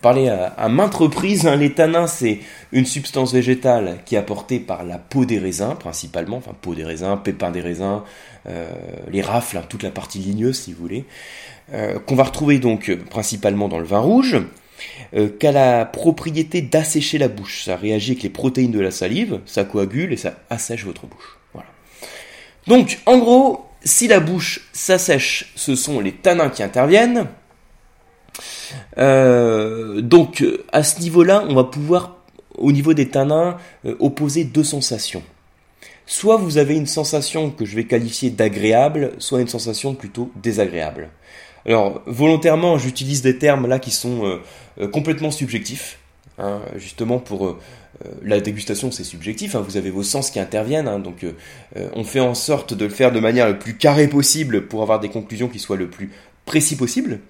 parlé 0.00 0.28
à, 0.28 0.68
maintes 0.68 0.94
reprises, 0.94 1.46
hein, 1.46 1.56
les 1.56 1.74
tanins, 1.74 2.06
c'est 2.06 2.40
une 2.72 2.86
substance 2.86 3.32
végétale 3.32 3.98
qui 4.04 4.14
est 4.14 4.18
apportée 4.18 4.60
par 4.60 4.84
la 4.84 4.98
peau 4.98 5.24
des 5.24 5.38
raisins, 5.38 5.74
principalement, 5.78 6.36
enfin 6.36 6.52
peau 6.60 6.74
des 6.74 6.84
raisins, 6.84 7.18
pépins 7.22 7.50
des 7.50 7.60
raisins, 7.60 8.02
euh, 8.46 8.70
les 9.10 9.22
rafles, 9.22 9.58
hein, 9.58 9.64
toute 9.68 9.82
la 9.82 9.90
partie 9.90 10.18
ligneuse, 10.18 10.60
si 10.60 10.72
vous 10.72 10.80
voulez, 10.80 11.04
euh, 11.72 11.98
qu'on 11.98 12.14
va 12.14 12.24
retrouver 12.24 12.58
donc 12.58 12.96
principalement 13.10 13.68
dans 13.68 13.80
le 13.80 13.86
vin 13.86 13.98
rouge. 13.98 14.38
Euh, 15.14 15.28
qu'a 15.28 15.52
la 15.52 15.84
propriété 15.84 16.60
d'assécher 16.60 17.18
la 17.18 17.28
bouche. 17.28 17.64
Ça 17.64 17.76
réagit 17.76 18.12
avec 18.12 18.22
les 18.22 18.30
protéines 18.30 18.70
de 18.70 18.80
la 18.80 18.90
salive, 18.90 19.40
ça 19.46 19.64
coagule 19.64 20.12
et 20.12 20.16
ça 20.16 20.34
assèche 20.50 20.84
votre 20.84 21.06
bouche. 21.06 21.38
Voilà. 21.52 21.68
Donc, 22.66 22.98
en 23.06 23.18
gros, 23.18 23.66
si 23.82 24.08
la 24.08 24.20
bouche 24.20 24.68
s'assèche, 24.72 25.52
ce 25.56 25.74
sont 25.74 26.00
les 26.00 26.12
tanins 26.12 26.50
qui 26.50 26.62
interviennent. 26.62 27.26
Euh, 28.98 30.00
donc, 30.00 30.44
à 30.72 30.82
ce 30.82 31.00
niveau-là, 31.00 31.44
on 31.48 31.54
va 31.54 31.64
pouvoir, 31.64 32.16
au 32.56 32.72
niveau 32.72 32.92
des 32.94 33.08
tanins, 33.08 33.56
euh, 33.86 33.96
opposer 33.98 34.44
deux 34.44 34.64
sensations. 34.64 35.22
Soit 36.06 36.36
vous 36.36 36.58
avez 36.58 36.74
une 36.74 36.86
sensation 36.86 37.50
que 37.50 37.64
je 37.64 37.76
vais 37.76 37.84
qualifier 37.84 38.30
d'agréable, 38.30 39.12
soit 39.18 39.40
une 39.40 39.48
sensation 39.48 39.94
plutôt 39.94 40.30
désagréable. 40.36 41.10
Alors, 41.68 42.02
volontairement, 42.06 42.78
j'utilise 42.78 43.22
des 43.22 43.38
termes 43.38 43.68
là 43.68 43.78
qui 43.78 43.90
sont 43.90 44.40
complètement 44.90 45.30
subjectifs, 45.30 45.98
hein, 46.38 46.62
justement 46.76 47.18
pour 47.18 47.58
la 48.22 48.40
dégustation, 48.40 48.90
c'est 48.90 49.04
subjectif. 49.04 49.54
Hein, 49.54 49.60
vous 49.60 49.76
avez 49.76 49.90
vos 49.90 50.02
sens 50.02 50.30
qui 50.30 50.40
interviennent, 50.40 50.88
hein, 50.88 50.98
donc 50.98 51.26
on 51.94 52.04
fait 52.04 52.20
en 52.20 52.34
sorte 52.34 52.72
de 52.72 52.86
le 52.86 52.90
faire 52.90 53.12
de 53.12 53.20
manière 53.20 53.46
le 53.46 53.58
plus 53.58 53.76
carrée 53.76 54.08
possible 54.08 54.66
pour 54.66 54.82
avoir 54.82 54.98
des 54.98 55.10
conclusions 55.10 55.48
qui 55.48 55.58
soient 55.58 55.76
le 55.76 55.90
plus 55.90 56.10
précis 56.46 56.74
possible. 56.74 57.20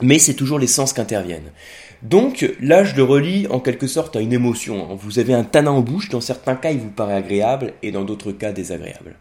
Mais 0.00 0.18
c'est 0.18 0.34
toujours 0.34 0.58
les 0.58 0.66
sens 0.66 0.94
qui 0.94 1.00
interviennent. 1.02 1.52
Donc 2.00 2.50
là, 2.60 2.82
je 2.82 2.96
le 2.96 3.04
relie 3.04 3.46
en 3.50 3.60
quelque 3.60 3.86
sorte 3.86 4.16
à 4.16 4.20
une 4.20 4.32
émotion. 4.32 4.96
Vous 4.96 5.18
avez 5.18 5.34
un 5.34 5.44
tanin 5.44 5.72
en 5.72 5.82
bouche, 5.82 6.08
dans 6.08 6.22
certains 6.22 6.56
cas, 6.56 6.72
il 6.72 6.78
vous 6.78 6.90
paraît 6.90 7.14
agréable 7.14 7.74
et 7.82 7.92
dans 7.92 8.02
d'autres 8.02 8.32
cas 8.32 8.50
désagréable. 8.50 9.14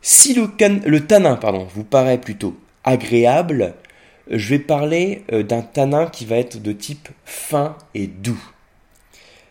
Si 0.00 0.34
le, 0.34 0.48
le 0.86 1.00
tanin 1.06 1.34
pardon, 1.34 1.66
vous 1.74 1.84
paraît 1.84 2.18
plutôt 2.18 2.56
agréable, 2.84 3.74
je 4.30 4.48
vais 4.50 4.58
parler 4.58 5.24
euh, 5.32 5.42
d'un 5.42 5.62
tanin 5.62 6.06
qui 6.06 6.24
va 6.24 6.36
être 6.36 6.60
de 6.60 6.72
type 6.72 7.08
fin 7.24 7.76
et 7.94 8.06
doux. 8.06 8.42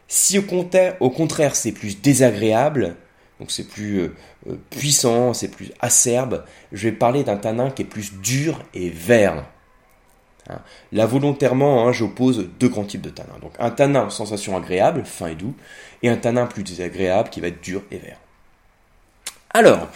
Si 0.08 0.38
au 0.38 0.44
contraire, 0.44 0.96
au 1.00 1.12
c'est 1.54 1.72
plus 1.72 2.02
désagréable, 2.02 2.96
donc 3.40 3.52
c'est 3.52 3.68
plus 3.68 4.00
euh, 4.00 4.16
euh, 4.50 4.56
puissant, 4.70 5.34
c'est 5.34 5.48
plus 5.48 5.72
acerbe, 5.80 6.46
je 6.72 6.88
vais 6.88 6.96
parler 6.96 7.24
d'un 7.24 7.38
tanin 7.38 7.70
qui 7.70 7.82
est 7.82 7.86
plus 7.86 8.14
dur 8.22 8.64
et 8.74 8.90
vert. 8.90 9.46
Hein. 10.50 10.60
Là, 10.92 11.06
volontairement, 11.06 11.88
hein, 11.88 11.92
j'oppose 11.92 12.50
deux 12.60 12.68
grands 12.68 12.84
types 12.84 13.02
de 13.02 13.10
tanins. 13.10 13.40
Donc, 13.42 13.54
un 13.60 13.70
tanin 13.70 14.10
sensation 14.10 14.58
agréable, 14.58 15.04
fin 15.06 15.28
et 15.28 15.36
doux, 15.36 15.56
et 16.02 16.10
un 16.10 16.18
tanin 16.18 16.46
plus 16.46 16.64
désagréable 16.64 17.30
qui 17.30 17.40
va 17.40 17.48
être 17.48 17.62
dur 17.62 17.82
et 17.92 17.98
vert. 17.98 18.18
Alors, 19.52 19.88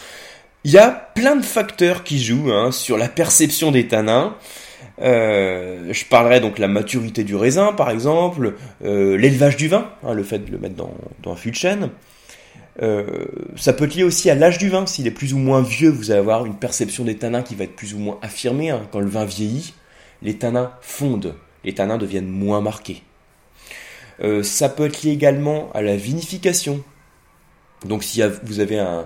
il 0.67 0.73
y 0.73 0.77
a 0.77 0.89
plein 0.89 1.37
de 1.37 1.45
facteurs 1.45 2.03
qui 2.03 2.21
jouent 2.21 2.51
hein, 2.51 2.73
sur 2.73 2.97
la 2.97 3.07
perception 3.07 3.71
des 3.71 3.87
tanins. 3.87 4.35
Euh, 5.01 5.93
je 5.93 6.03
parlerai 6.03 6.41
donc 6.41 6.57
de 6.57 6.61
la 6.61 6.67
maturité 6.67 7.23
du 7.23 7.37
raisin, 7.37 7.71
par 7.71 7.89
exemple, 7.89 8.53
euh, 8.83 9.15
l'élevage 9.15 9.55
du 9.55 9.69
vin, 9.69 9.89
le 10.03 10.23
fait 10.23 10.39
de 10.39 10.51
le 10.51 10.57
mettre 10.57 10.75
dans, 10.75 10.91
un 11.25 11.35
fût 11.37 11.51
de 11.51 11.55
chêne. 11.55 11.89
Euh, 12.81 13.05
ça 13.55 13.71
peut 13.71 13.85
être 13.85 13.95
lié 13.95 14.03
aussi 14.03 14.29
à 14.29 14.35
l'âge 14.35 14.57
du 14.57 14.67
vin. 14.67 14.85
S'il 14.85 15.07
est 15.07 15.11
plus 15.11 15.33
ou 15.33 15.37
moins 15.37 15.61
vieux, 15.61 15.89
vous 15.89 16.11
allez 16.11 16.19
avoir 16.19 16.45
une 16.45 16.57
perception 16.57 17.05
des 17.05 17.15
tanins 17.15 17.43
qui 17.43 17.55
va 17.55 17.63
être 17.63 17.77
plus 17.77 17.93
ou 17.93 17.99
moins 17.99 18.19
affirmée. 18.21 18.77
Quand 18.91 18.99
le 18.99 19.07
vin 19.07 19.23
vieillit, 19.23 19.73
les 20.21 20.37
tanins 20.37 20.73
fondent, 20.81 21.35
les 21.63 21.75
tanins 21.75 21.97
deviennent 21.97 22.27
moins 22.27 22.59
marqués. 22.59 23.03
Ça 24.41 24.67
peut 24.67 24.87
être 24.87 25.03
lié 25.03 25.11
également 25.11 25.69
à 25.73 25.81
la 25.81 25.95
vinification. 25.95 26.83
Donc 27.85 28.03
si 28.03 28.21
vous 28.43 28.59
avez 28.59 28.79
un, 28.79 29.05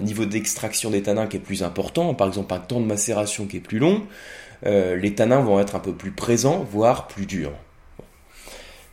niveau 0.00 0.24
d'extraction 0.24 0.90
des 0.90 1.02
tanins 1.02 1.26
qui 1.26 1.36
est 1.36 1.40
plus 1.40 1.62
important, 1.62 2.14
par 2.14 2.28
exemple 2.28 2.54
un 2.54 2.58
temps 2.58 2.80
de 2.80 2.86
macération 2.86 3.46
qui 3.46 3.58
est 3.58 3.60
plus 3.60 3.78
long, 3.78 4.02
euh, 4.66 4.96
les 4.96 5.14
tanins 5.14 5.40
vont 5.40 5.58
être 5.60 5.74
un 5.74 5.80
peu 5.80 5.92
plus 5.92 6.12
présents, 6.12 6.66
voire 6.70 7.08
plus 7.08 7.26
durs. 7.26 7.52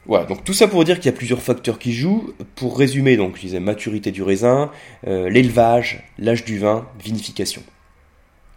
Voilà, 0.06 0.26
donc 0.26 0.44
tout 0.44 0.54
ça 0.54 0.68
pour 0.68 0.84
dire 0.84 0.96
qu'il 1.00 1.06
y 1.06 1.14
a 1.14 1.18
plusieurs 1.18 1.42
facteurs 1.42 1.78
qui 1.78 1.94
jouent. 1.94 2.34
Pour 2.56 2.78
résumer, 2.78 3.18
donc 3.18 3.36
je 3.36 3.42
disais 3.42 3.60
maturité 3.60 4.12
du 4.12 4.24
raisin, 4.24 4.72
euh, 5.08 5.30
l'élevage, 5.30 6.04
l'âge 6.18 6.46
du 6.46 6.58
vin, 6.58 6.88
vinification. 7.04 7.62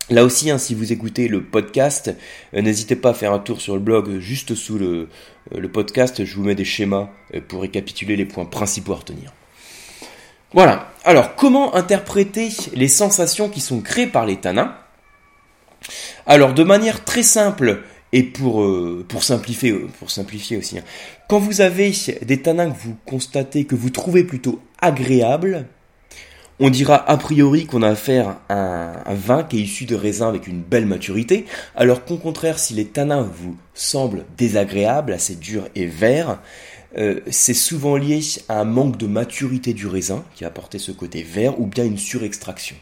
Là 0.08 0.24
aussi, 0.24 0.50
hein, 0.50 0.58
si 0.58 0.74
vous 0.74 0.92
écoutez 0.92 1.28
le 1.28 1.42
podcast, 1.42 2.14
euh, 2.54 2.62
n'hésitez 2.62 2.96
pas 2.96 3.10
à 3.10 3.14
faire 3.14 3.32
un 3.32 3.38
tour 3.38 3.60
sur 3.60 3.74
le 3.74 3.80
blog 3.80 4.18
juste 4.18 4.54
sous 4.54 4.78
le, 4.78 5.08
podcast. 5.72 6.24
Je 6.24 6.36
vous 6.36 6.44
mets 6.44 6.54
des 6.54 6.64
schémas 6.64 7.10
pour 7.48 7.62
récapituler 7.62 8.16
les 8.16 8.24
points 8.24 8.46
principaux 8.46 8.92
à 8.92 8.96
retenir. 8.96 9.32
Voilà. 10.54 10.88
Alors, 11.04 11.34
comment 11.34 11.74
interpréter 11.74 12.50
les 12.74 12.88
sensations 12.88 13.48
qui 13.48 13.60
sont 13.60 13.80
créées 13.80 14.06
par 14.06 14.26
les 14.26 14.36
tanins? 14.36 14.74
Alors, 16.26 16.54
de 16.54 16.62
manière 16.62 17.04
très 17.04 17.22
simple 17.22 17.82
et 18.12 18.22
pour, 18.22 18.62
simplifier, 19.20 19.72
pour 19.98 20.10
simplifier 20.10 20.58
aussi, 20.58 20.78
hein, 20.78 20.84
quand 21.28 21.38
vous 21.38 21.60
avez 21.60 21.92
des 22.22 22.42
tanins 22.42 22.70
que 22.70 22.78
vous 22.78 22.96
constatez, 23.06 23.64
que 23.64 23.74
vous 23.74 23.90
trouvez 23.90 24.22
plutôt 24.22 24.60
agréables, 24.80 25.66
on 26.60 26.70
dira 26.70 27.10
a 27.10 27.16
priori 27.16 27.66
qu'on 27.66 27.82
a 27.82 27.88
affaire 27.88 28.36
à 28.48 29.10
un, 29.10 29.14
vin 29.14 29.42
qui 29.42 29.58
est 29.58 29.62
issu 29.62 29.86
de 29.86 29.96
raisins 29.96 30.28
avec 30.28 30.46
une 30.46 30.60
belle 30.60 30.86
maturité, 30.86 31.46
alors 31.74 32.04
qu'au 32.04 32.18
contraire, 32.18 32.58
si 32.58 32.74
les 32.74 32.84
tanins 32.84 33.22
vous 33.22 33.56
semblent 33.74 34.24
désagréables, 34.36 35.12
assez 35.12 35.34
durs 35.34 35.68
et 35.74 35.86
verts, 35.86 36.38
euh, 36.96 37.20
c'est 37.30 37.54
souvent 37.54 37.96
lié 37.96 38.20
à 38.48 38.60
un 38.60 38.64
manque 38.64 38.98
de 38.98 39.06
maturité 39.06 39.72
du 39.72 39.86
raisin 39.86 40.24
qui 40.34 40.44
a 40.44 40.48
apporté 40.48 40.78
ce 40.78 40.92
côté 40.92 41.22
vert 41.22 41.60
ou 41.60 41.66
bien 41.66 41.84
une 41.84 41.98
surextraction. 41.98 42.76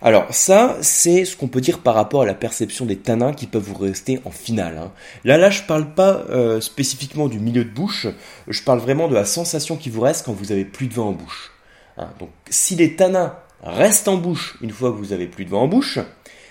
Alors 0.00 0.32
ça, 0.32 0.76
c'est 0.80 1.24
ce 1.24 1.36
qu'on 1.36 1.48
peut 1.48 1.60
dire 1.60 1.80
par 1.80 1.96
rapport 1.96 2.22
à 2.22 2.26
la 2.26 2.34
perception 2.34 2.86
des 2.86 2.96
tanins 2.96 3.32
qui 3.32 3.48
peuvent 3.48 3.64
vous 3.64 3.76
rester 3.76 4.20
en 4.24 4.30
finale. 4.30 4.78
Hein. 4.78 4.92
Là, 5.24 5.36
là, 5.38 5.50
je 5.50 5.62
parle 5.62 5.92
pas 5.94 6.24
euh, 6.30 6.60
spécifiquement 6.60 7.26
du 7.26 7.40
milieu 7.40 7.64
de 7.64 7.70
bouche, 7.70 8.06
je 8.46 8.62
parle 8.62 8.78
vraiment 8.78 9.08
de 9.08 9.14
la 9.14 9.24
sensation 9.24 9.76
qui 9.76 9.90
vous 9.90 10.00
reste 10.00 10.24
quand 10.24 10.32
vous 10.32 10.52
avez 10.52 10.64
plus 10.64 10.86
de 10.86 10.94
vin 10.94 11.02
en 11.02 11.12
bouche. 11.12 11.50
Hein, 11.96 12.10
donc 12.20 12.30
si 12.48 12.76
les 12.76 12.94
tanins 12.94 13.34
restent 13.60 14.06
en 14.06 14.16
bouche 14.16 14.56
une 14.60 14.70
fois 14.70 14.92
que 14.92 14.96
vous 14.96 15.12
avez 15.12 15.26
plus 15.26 15.44
de 15.44 15.50
vin 15.50 15.58
en 15.58 15.66
bouche, 15.66 15.98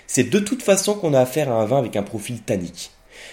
c'est 0.06 0.24
de 0.24 0.38
toute 0.38 0.62
façon 0.62 0.94
qu'on 0.94 1.14
a 1.14 1.20
affaire 1.20 1.50
à 1.50 1.62
un 1.62 1.64
vin 1.64 1.78
avec 1.78 1.96
un 1.96 2.02
profil 2.02 2.42
tannique. 2.42 2.90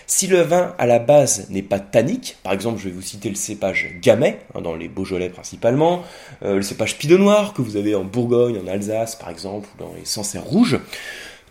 Si 0.08 0.27
le 0.27 0.42
vin 0.42 0.75
à 0.77 0.86
la 0.86 1.00
base 1.00 1.48
n'est 1.50 1.62
pas 1.62 1.80
tannique, 1.80 2.38
par 2.44 2.54
exemple 2.54 2.80
je 2.80 2.86
vais 2.86 2.96
vous 2.96 3.01
citer 3.01 3.30
le 3.30 3.36
cépage 3.36 3.96
Gamay, 4.01 4.39
hein, 4.54 4.62
dans 4.62 4.75
les 4.75 4.88
Beaujolais 4.88 5.30
principalement, 5.30 6.04
euh, 6.44 6.56
le 6.56 6.62
cépage 6.62 6.98
Pinot 6.98 7.18
Noir 7.18 7.54
que 7.54 7.62
vous 7.62 7.77
avez 7.77 7.96
en 7.96 8.04
Bourgogne, 8.04 8.60
en 8.63 8.68
Alsace 8.68 9.15
par 9.15 9.30
exemple, 9.30 9.68
ou 9.75 9.84
dans 9.84 9.94
les 9.98 10.06
Sancerres 10.06 10.46
rouges, 10.46 10.80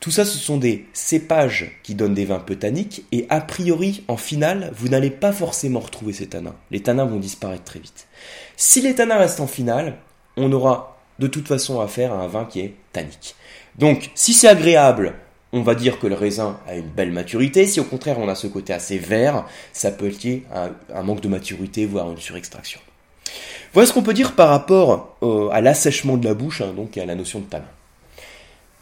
tout 0.00 0.10
ça 0.10 0.24
ce 0.24 0.38
sont 0.38 0.58
des 0.58 0.86
cépages 0.92 1.80
qui 1.82 1.94
donnent 1.94 2.14
des 2.14 2.26
vins 2.26 2.38
peu 2.38 2.56
tanniques 2.56 3.04
et 3.10 3.26
a 3.30 3.40
priori 3.40 4.04
en 4.08 4.16
finale 4.16 4.70
vous 4.76 4.88
n'allez 4.88 5.10
pas 5.10 5.32
forcément 5.32 5.80
retrouver 5.80 6.12
ces 6.12 6.26
tanins. 6.26 6.56
Les 6.70 6.82
tanins 6.82 7.06
vont 7.06 7.18
disparaître 7.18 7.64
très 7.64 7.80
vite. 7.80 8.06
Si 8.56 8.80
les 8.80 8.94
tanins 8.94 9.18
restent 9.18 9.40
en 9.40 9.46
finale, 9.46 9.96
on 10.36 10.52
aura 10.52 10.98
de 11.18 11.26
toute 11.26 11.48
façon 11.48 11.80
affaire 11.80 12.12
à 12.12 12.16
un 12.16 12.26
vin 12.26 12.44
qui 12.44 12.60
est 12.60 12.74
tannique. 12.92 13.34
Donc, 13.78 14.10
si 14.14 14.32
c'est 14.34 14.48
agréable, 14.48 15.14
on 15.54 15.62
va 15.62 15.74
dire 15.74 15.98
que 15.98 16.06
le 16.06 16.14
raisin 16.14 16.58
a 16.66 16.74
une 16.74 16.88
belle 16.88 17.12
maturité. 17.12 17.64
Si 17.64 17.80
au 17.80 17.84
contraire 17.84 18.18
on 18.18 18.28
a 18.28 18.34
ce 18.34 18.46
côté 18.46 18.72
assez 18.72 18.98
vert, 18.98 19.46
ça 19.72 19.90
peut 19.90 20.08
être 20.08 20.22
lié 20.22 20.42
à 20.52 20.68
un 20.94 21.02
manque 21.02 21.20
de 21.20 21.28
maturité, 21.28 21.86
voire 21.86 22.10
une 22.10 22.18
surextraction. 22.18 22.80
Voilà 23.72 23.86
ce 23.86 23.92
qu'on 23.92 24.02
peut 24.02 24.14
dire 24.14 24.32
par 24.32 24.50
rapport 24.50 25.16
à 25.52 25.60
l'assèchement 25.60 26.16
de 26.16 26.26
la 26.26 26.34
bouche, 26.34 26.60
hein, 26.60 26.72
donc 26.76 26.98
à 26.98 27.06
la 27.06 27.14
notion 27.14 27.40
de 27.40 27.44
tanin. 27.44 27.64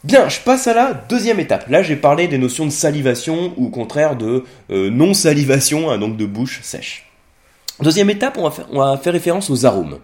Bien, 0.03 0.27
je 0.27 0.39
passe 0.41 0.67
à 0.67 0.73
la 0.73 0.93
deuxième 0.93 1.39
étape. 1.39 1.69
Là, 1.69 1.81
j'ai 1.81 1.95
parlé 1.95 2.27
des 2.27 2.37
notions 2.37 2.65
de 2.65 2.71
salivation 2.71 3.53
ou 3.55 3.67
au 3.67 3.69
contraire 3.69 4.17
de 4.17 4.43
euh, 4.69 4.89
non-salivation, 4.89 5.89
hein, 5.89 5.97
donc 5.97 6.17
de 6.17 6.25
bouche 6.25 6.59
sèche. 6.61 7.09
Deuxième 7.79 8.09
étape, 8.09 8.37
on 8.37 8.49
va, 8.49 8.97
faire, 8.97 9.13
référence 9.13 9.49
aux 9.49 9.65
arômes. 9.65 9.99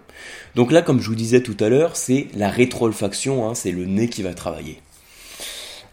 Donc 0.54 0.72
là, 0.72 0.80
comme 0.80 1.00
je 1.00 1.06
vous 1.06 1.14
disais 1.14 1.42
tout 1.42 1.56
à 1.60 1.68
l'heure, 1.68 1.96
c'est 1.96 2.28
la 2.34 2.48
rétro-olfaction, 2.48 3.46
hein, 3.46 3.54
c'est 3.54 3.72
le 3.72 3.84
nez 3.84 4.08
qui 4.08 4.22
va 4.22 4.32
travailler. 4.32 4.80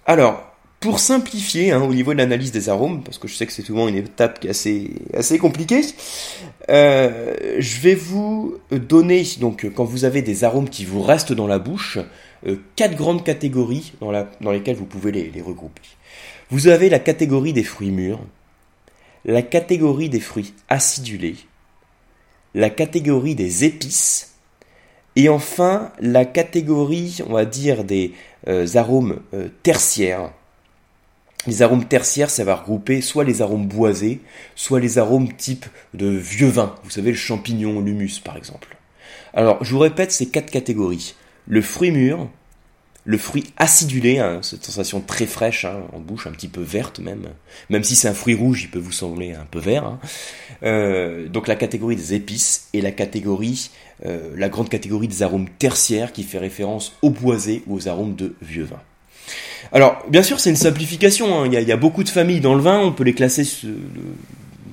Alors, 0.06 0.47
pour 0.80 1.00
simplifier 1.00 1.72
hein, 1.72 1.82
au 1.82 1.94
niveau 1.94 2.14
de 2.14 2.20
l'analyse 2.20 2.52
des 2.52 2.70
arômes, 2.70 3.04
parce 3.04 3.18
que 3.18 3.28
je 3.28 3.36
sais 3.36 3.46
que 3.46 3.52
c'est 3.52 3.64
souvent 3.64 3.88
une 3.88 3.96
étape 3.96 4.40
qui 4.40 4.48
est 4.48 4.52
assez, 4.52 4.92
assez 5.14 5.40
compliquée, 5.40 5.82
euh, 6.70 7.36
je 7.58 7.80
vais 7.80 7.96
vous 7.96 8.58
donner, 8.72 9.26
donc 9.40 9.68
quand 9.74 9.86
vous 9.86 10.06
avez 10.06 10.22
des 10.22 10.44
arômes 10.44 10.70
qui 10.70 10.86
vous 10.86 11.02
restent 11.02 11.34
dans 11.34 11.48
la 11.48 11.60
bouche, 11.60 11.98
euh, 12.46 12.58
quatre 12.76 12.96
grandes 12.96 13.24
catégories 13.24 13.94
dans, 14.00 14.12
la, 14.12 14.30
dans 14.42 14.52
lesquelles 14.52 14.76
vous 14.76 14.86
pouvez 14.86 15.12
les, 15.12 15.42
regrouper. 15.42 15.82
Vous 16.52 16.68
avez 16.68 16.90
la 16.90 17.00
catégorie 17.00 17.54
des 17.54 17.64
fruits 17.64 17.92
mûrs, 17.92 18.20
la 19.26 19.42
catégorie 19.42 20.10
des 20.10 20.20
fruits 20.20 20.54
acidulés, 20.70 21.38
la 22.54 22.70
catégorie 22.70 23.36
des 23.36 23.66
épices, 23.66 24.36
et 25.16 25.30
enfin 25.30 25.92
la 26.00 26.26
catégorie, 26.26 27.20
on 27.28 27.34
va 27.34 27.46
dire, 27.46 27.84
des 27.84 28.14
euh, 28.48 28.68
arômes 28.76 29.20
euh, 29.34 29.50
tertiaires. 29.64 30.32
Les 31.48 31.62
arômes 31.62 31.86
tertiaires, 31.86 32.30
ça 32.30 32.44
va 32.44 32.56
regrouper 32.56 33.02
soit 33.02 33.24
les 33.24 33.42
arômes 33.42 33.68
boisés, 33.68 34.20
soit 34.56 34.82
les 34.82 34.98
arômes 34.98 35.34
type 35.34 35.66
de 35.94 36.08
vieux 36.08 36.50
vin. 36.50 36.76
Vous 36.84 36.90
savez, 36.90 37.12
le 37.12 37.18
champignon, 37.18 37.80
l'humus 37.80 38.20
par 38.24 38.38
exemple. 38.38 38.78
Alors, 39.34 39.64
je 39.64 39.72
vous 39.72 39.80
répète 39.80 40.12
ces 40.12 40.28
quatre 40.28 40.52
catégories. 40.52 41.16
Le 41.48 41.62
fruit 41.62 41.92
mûr, 41.92 42.28
le 43.08 43.18
fruit 43.18 43.46
acidulé, 43.56 44.20
hein, 44.20 44.40
cette 44.42 44.66
sensation 44.66 45.00
très 45.00 45.26
fraîche 45.26 45.64
hein, 45.64 45.84
en 45.94 46.00
bouche, 46.00 46.28
un 46.28 46.32
petit 46.32 46.50
peu 46.50 46.60
verte 46.60 47.00
même, 47.00 47.30
même 47.70 47.84
si 47.84 47.96
c'est 47.96 48.10
un 48.10 48.14
fruit 48.14 48.36
rouge, 48.36 48.64
il 48.64 48.70
peut 48.70 48.80
vous 48.80 48.92
sembler 48.92 49.32
un 49.32 49.46
peu 49.50 49.60
vert. 49.60 49.86
Hein. 49.86 50.00
Euh, 50.64 51.30
donc 51.30 51.48
la 51.48 51.56
catégorie 51.56 51.96
des 51.96 52.14
épices 52.14 52.68
et 52.74 52.82
la 52.82 52.92
catégorie, 52.92 53.72
euh, 54.06 54.34
la 54.36 54.50
grande 54.50 54.68
catégorie 54.68 55.08
des 55.08 55.24
arômes 55.24 55.48
tertiaires 55.58 56.12
qui 56.12 56.24
fait 56.24 56.38
référence 56.38 56.98
aux 57.02 57.10
boisés 57.10 57.64
ou 57.66 57.76
aux 57.76 57.88
arômes 57.88 58.16
de 58.16 58.36
vieux 58.42 58.66
vin. 58.66 58.82
Alors, 59.72 60.04
bien 60.10 60.24
sûr, 60.24 60.40
c'est 60.40 60.50
une 60.50 60.56
simplification. 60.56 61.46
Il 61.46 61.54
y, 61.54 61.72
a, 61.72 61.78
beaucoup 61.78 62.04
de 62.04 62.10
familles 62.10 62.40
dans 62.40 62.56
le 62.56 62.62
vin. 62.62 62.80
On 62.80 62.92
peut 62.92 63.04
les 63.04 63.14
classer 63.14 63.44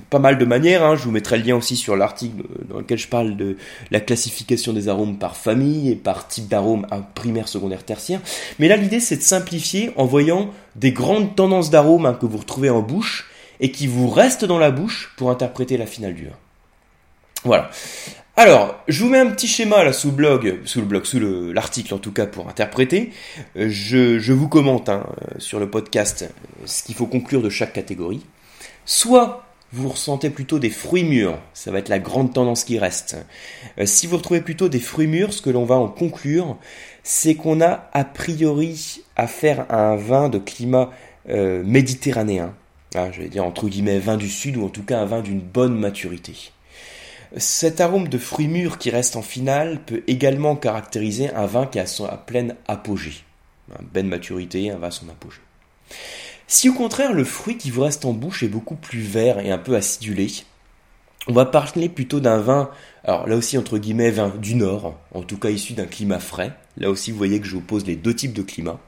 pas 0.09 0.19
mal 0.19 0.37
de 0.37 0.45
manières. 0.45 0.83
Hein. 0.83 0.95
Je 0.95 1.03
vous 1.03 1.11
mettrai 1.11 1.37
le 1.37 1.43
lien 1.43 1.55
aussi 1.55 1.75
sur 1.75 1.95
l'article 1.95 2.43
dans 2.69 2.77
lequel 2.77 2.97
je 2.97 3.07
parle 3.07 3.35
de 3.35 3.57
la 3.91 3.99
classification 3.99 4.73
des 4.73 4.87
arômes 4.87 5.17
par 5.17 5.35
famille 5.35 5.91
et 5.91 5.95
par 5.95 6.27
type 6.27 6.47
d'arôme 6.47 6.87
primaire, 7.13 7.47
secondaire, 7.47 7.83
tertiaire. 7.83 8.21
Mais 8.59 8.67
là, 8.67 8.77
l'idée, 8.77 8.99
c'est 8.99 9.17
de 9.17 9.21
simplifier 9.21 9.91
en 9.97 10.05
voyant 10.05 10.51
des 10.75 10.91
grandes 10.91 11.35
tendances 11.35 11.69
d'arômes 11.69 12.05
hein, 12.05 12.17
que 12.19 12.25
vous 12.25 12.37
retrouvez 12.37 12.69
en 12.69 12.81
bouche 12.81 13.29
et 13.59 13.71
qui 13.71 13.87
vous 13.87 14.09
restent 14.09 14.45
dans 14.45 14.59
la 14.59 14.71
bouche 14.71 15.13
pour 15.17 15.31
interpréter 15.31 15.77
la 15.77 15.85
finale 15.85 16.13
du 16.13 16.25
vin. 16.25 16.35
Voilà. 17.43 17.69
Alors, 18.37 18.75
je 18.89 19.01
vous 19.01 19.09
mets 19.09 19.19
un 19.19 19.31
petit 19.31 19.47
schéma 19.47 19.85
là 19.85 19.93
sous 19.93 20.09
le 20.09 20.13
blog, 20.13 20.59
sous 20.65 20.81
le 20.81 20.85
blog, 20.85 21.05
sous 21.05 21.19
l'article 21.53 21.93
en 21.93 21.99
tout 21.99 22.11
cas 22.11 22.25
pour 22.25 22.49
interpréter. 22.49 23.11
Euh, 23.55 23.69
je, 23.69 24.33
vous 24.33 24.49
commente 24.49 24.89
hein, 24.89 25.05
sur 25.37 25.57
le 25.57 25.69
podcast 25.69 26.29
ce 26.65 26.83
qu'il 26.83 26.95
faut 26.95 27.05
conclure 27.05 27.41
de 27.41 27.49
chaque 27.49 27.71
catégorie. 27.71 28.25
Soit 28.85 29.45
vous 29.71 29.87
ressentez 29.87 30.29
plutôt 30.29 30.59
des 30.59 30.69
fruits 30.69 31.05
mûrs, 31.05 31.39
ça 31.53 31.71
va 31.71 31.79
être 31.79 31.87
la 31.87 31.97
grande 31.97 32.33
tendance 32.33 32.65
qui 32.65 32.77
reste. 32.77 33.15
Euh, 33.79 33.85
si 33.85 34.05
vous 34.05 34.17
retrouvez 34.17 34.41
plutôt 34.41 34.67
des 34.67 34.81
fruits 34.81 35.07
mûrs, 35.07 35.31
ce 35.31 35.41
que 35.41 35.49
l'on 35.49 35.63
va 35.63 35.75
en 35.75 35.87
conclure, 35.87 36.57
c'est 37.03 37.35
qu'on 37.35 37.61
a 37.61 37.89
a 37.93 38.03
priori 38.03 39.01
à 39.15 39.27
faire 39.27 39.65
un 39.71 39.95
vin 39.95 40.27
de 40.27 40.39
climat 40.39 40.91
euh, 41.29 41.63
méditerranéen. 41.63 42.53
Ah, 42.95 43.13
je 43.13 43.21
vais 43.21 43.29
dire 43.29 43.45
entre 43.45 43.69
guillemets 43.69 43.99
vin 43.99 44.17
du 44.17 44.29
sud 44.29 44.57
ou 44.57 44.65
en 44.65 44.69
tout 44.69 44.83
cas 44.83 44.99
un 44.99 45.05
vin 45.05 45.21
d'une 45.21 45.39
bonne 45.39 45.79
maturité. 45.79 46.51
Cet 47.37 47.81
arôme 47.81 48.07
de 48.07 48.17
fruits 48.17 48.47
mûrs 48.47 48.77
qui 48.77 48.89
reste 48.89 49.15
en 49.15 49.21
finale 49.21 49.79
peut 49.85 50.03
également 50.07 50.55
caractériser 50.55 51.29
un 51.33 51.45
vin 51.45 51.65
qui 51.65 51.79
a 51.79 51.85
son 51.85 52.05
à 52.05 52.17
pleine 52.17 52.55
apogée. 52.67 53.23
Un 53.71 53.83
belle 53.93 54.05
maturité, 54.05 54.69
un 54.69 54.77
vin 54.77 54.87
à 54.87 54.91
son 54.91 55.09
apogée. 55.09 55.41
Si 56.47 56.69
au 56.69 56.73
contraire 56.73 57.13
le 57.13 57.23
fruit 57.23 57.57
qui 57.57 57.71
vous 57.71 57.81
reste 57.81 58.05
en 58.05 58.13
bouche 58.13 58.43
est 58.43 58.47
beaucoup 58.47 58.75
plus 58.75 59.01
vert 59.01 59.39
et 59.39 59.51
un 59.51 59.57
peu 59.57 59.75
acidulé, 59.75 60.31
on 61.27 61.33
va 61.33 61.45
parler 61.45 61.89
plutôt 61.89 62.19
d'un 62.19 62.37
vin, 62.37 62.69
alors 63.03 63.27
là 63.27 63.35
aussi 63.35 63.57
entre 63.57 63.79
guillemets 63.79 64.11
vin 64.11 64.29
du 64.29 64.53
nord, 64.53 64.95
en 65.13 65.23
tout 65.23 65.37
cas 65.37 65.49
issu 65.49 65.73
d'un 65.73 65.87
climat 65.87 66.19
frais. 66.19 66.53
Là 66.77 66.91
aussi 66.91 67.11
vous 67.11 67.17
voyez 67.17 67.39
que 67.39 67.47
je 67.47 67.57
oppose 67.57 67.85
les 67.85 67.95
deux 67.95 68.13
types 68.13 68.33
de 68.33 68.43
climats. 68.43 68.79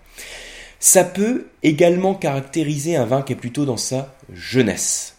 Ça 0.79 1.03
peut 1.03 1.47
également 1.63 2.13
caractériser 2.13 2.95
un 2.95 3.05
vin 3.05 3.23
qui 3.23 3.33
est 3.33 3.37
plutôt 3.37 3.65
dans 3.65 3.77
sa 3.77 4.15
jeunesse. 4.31 5.16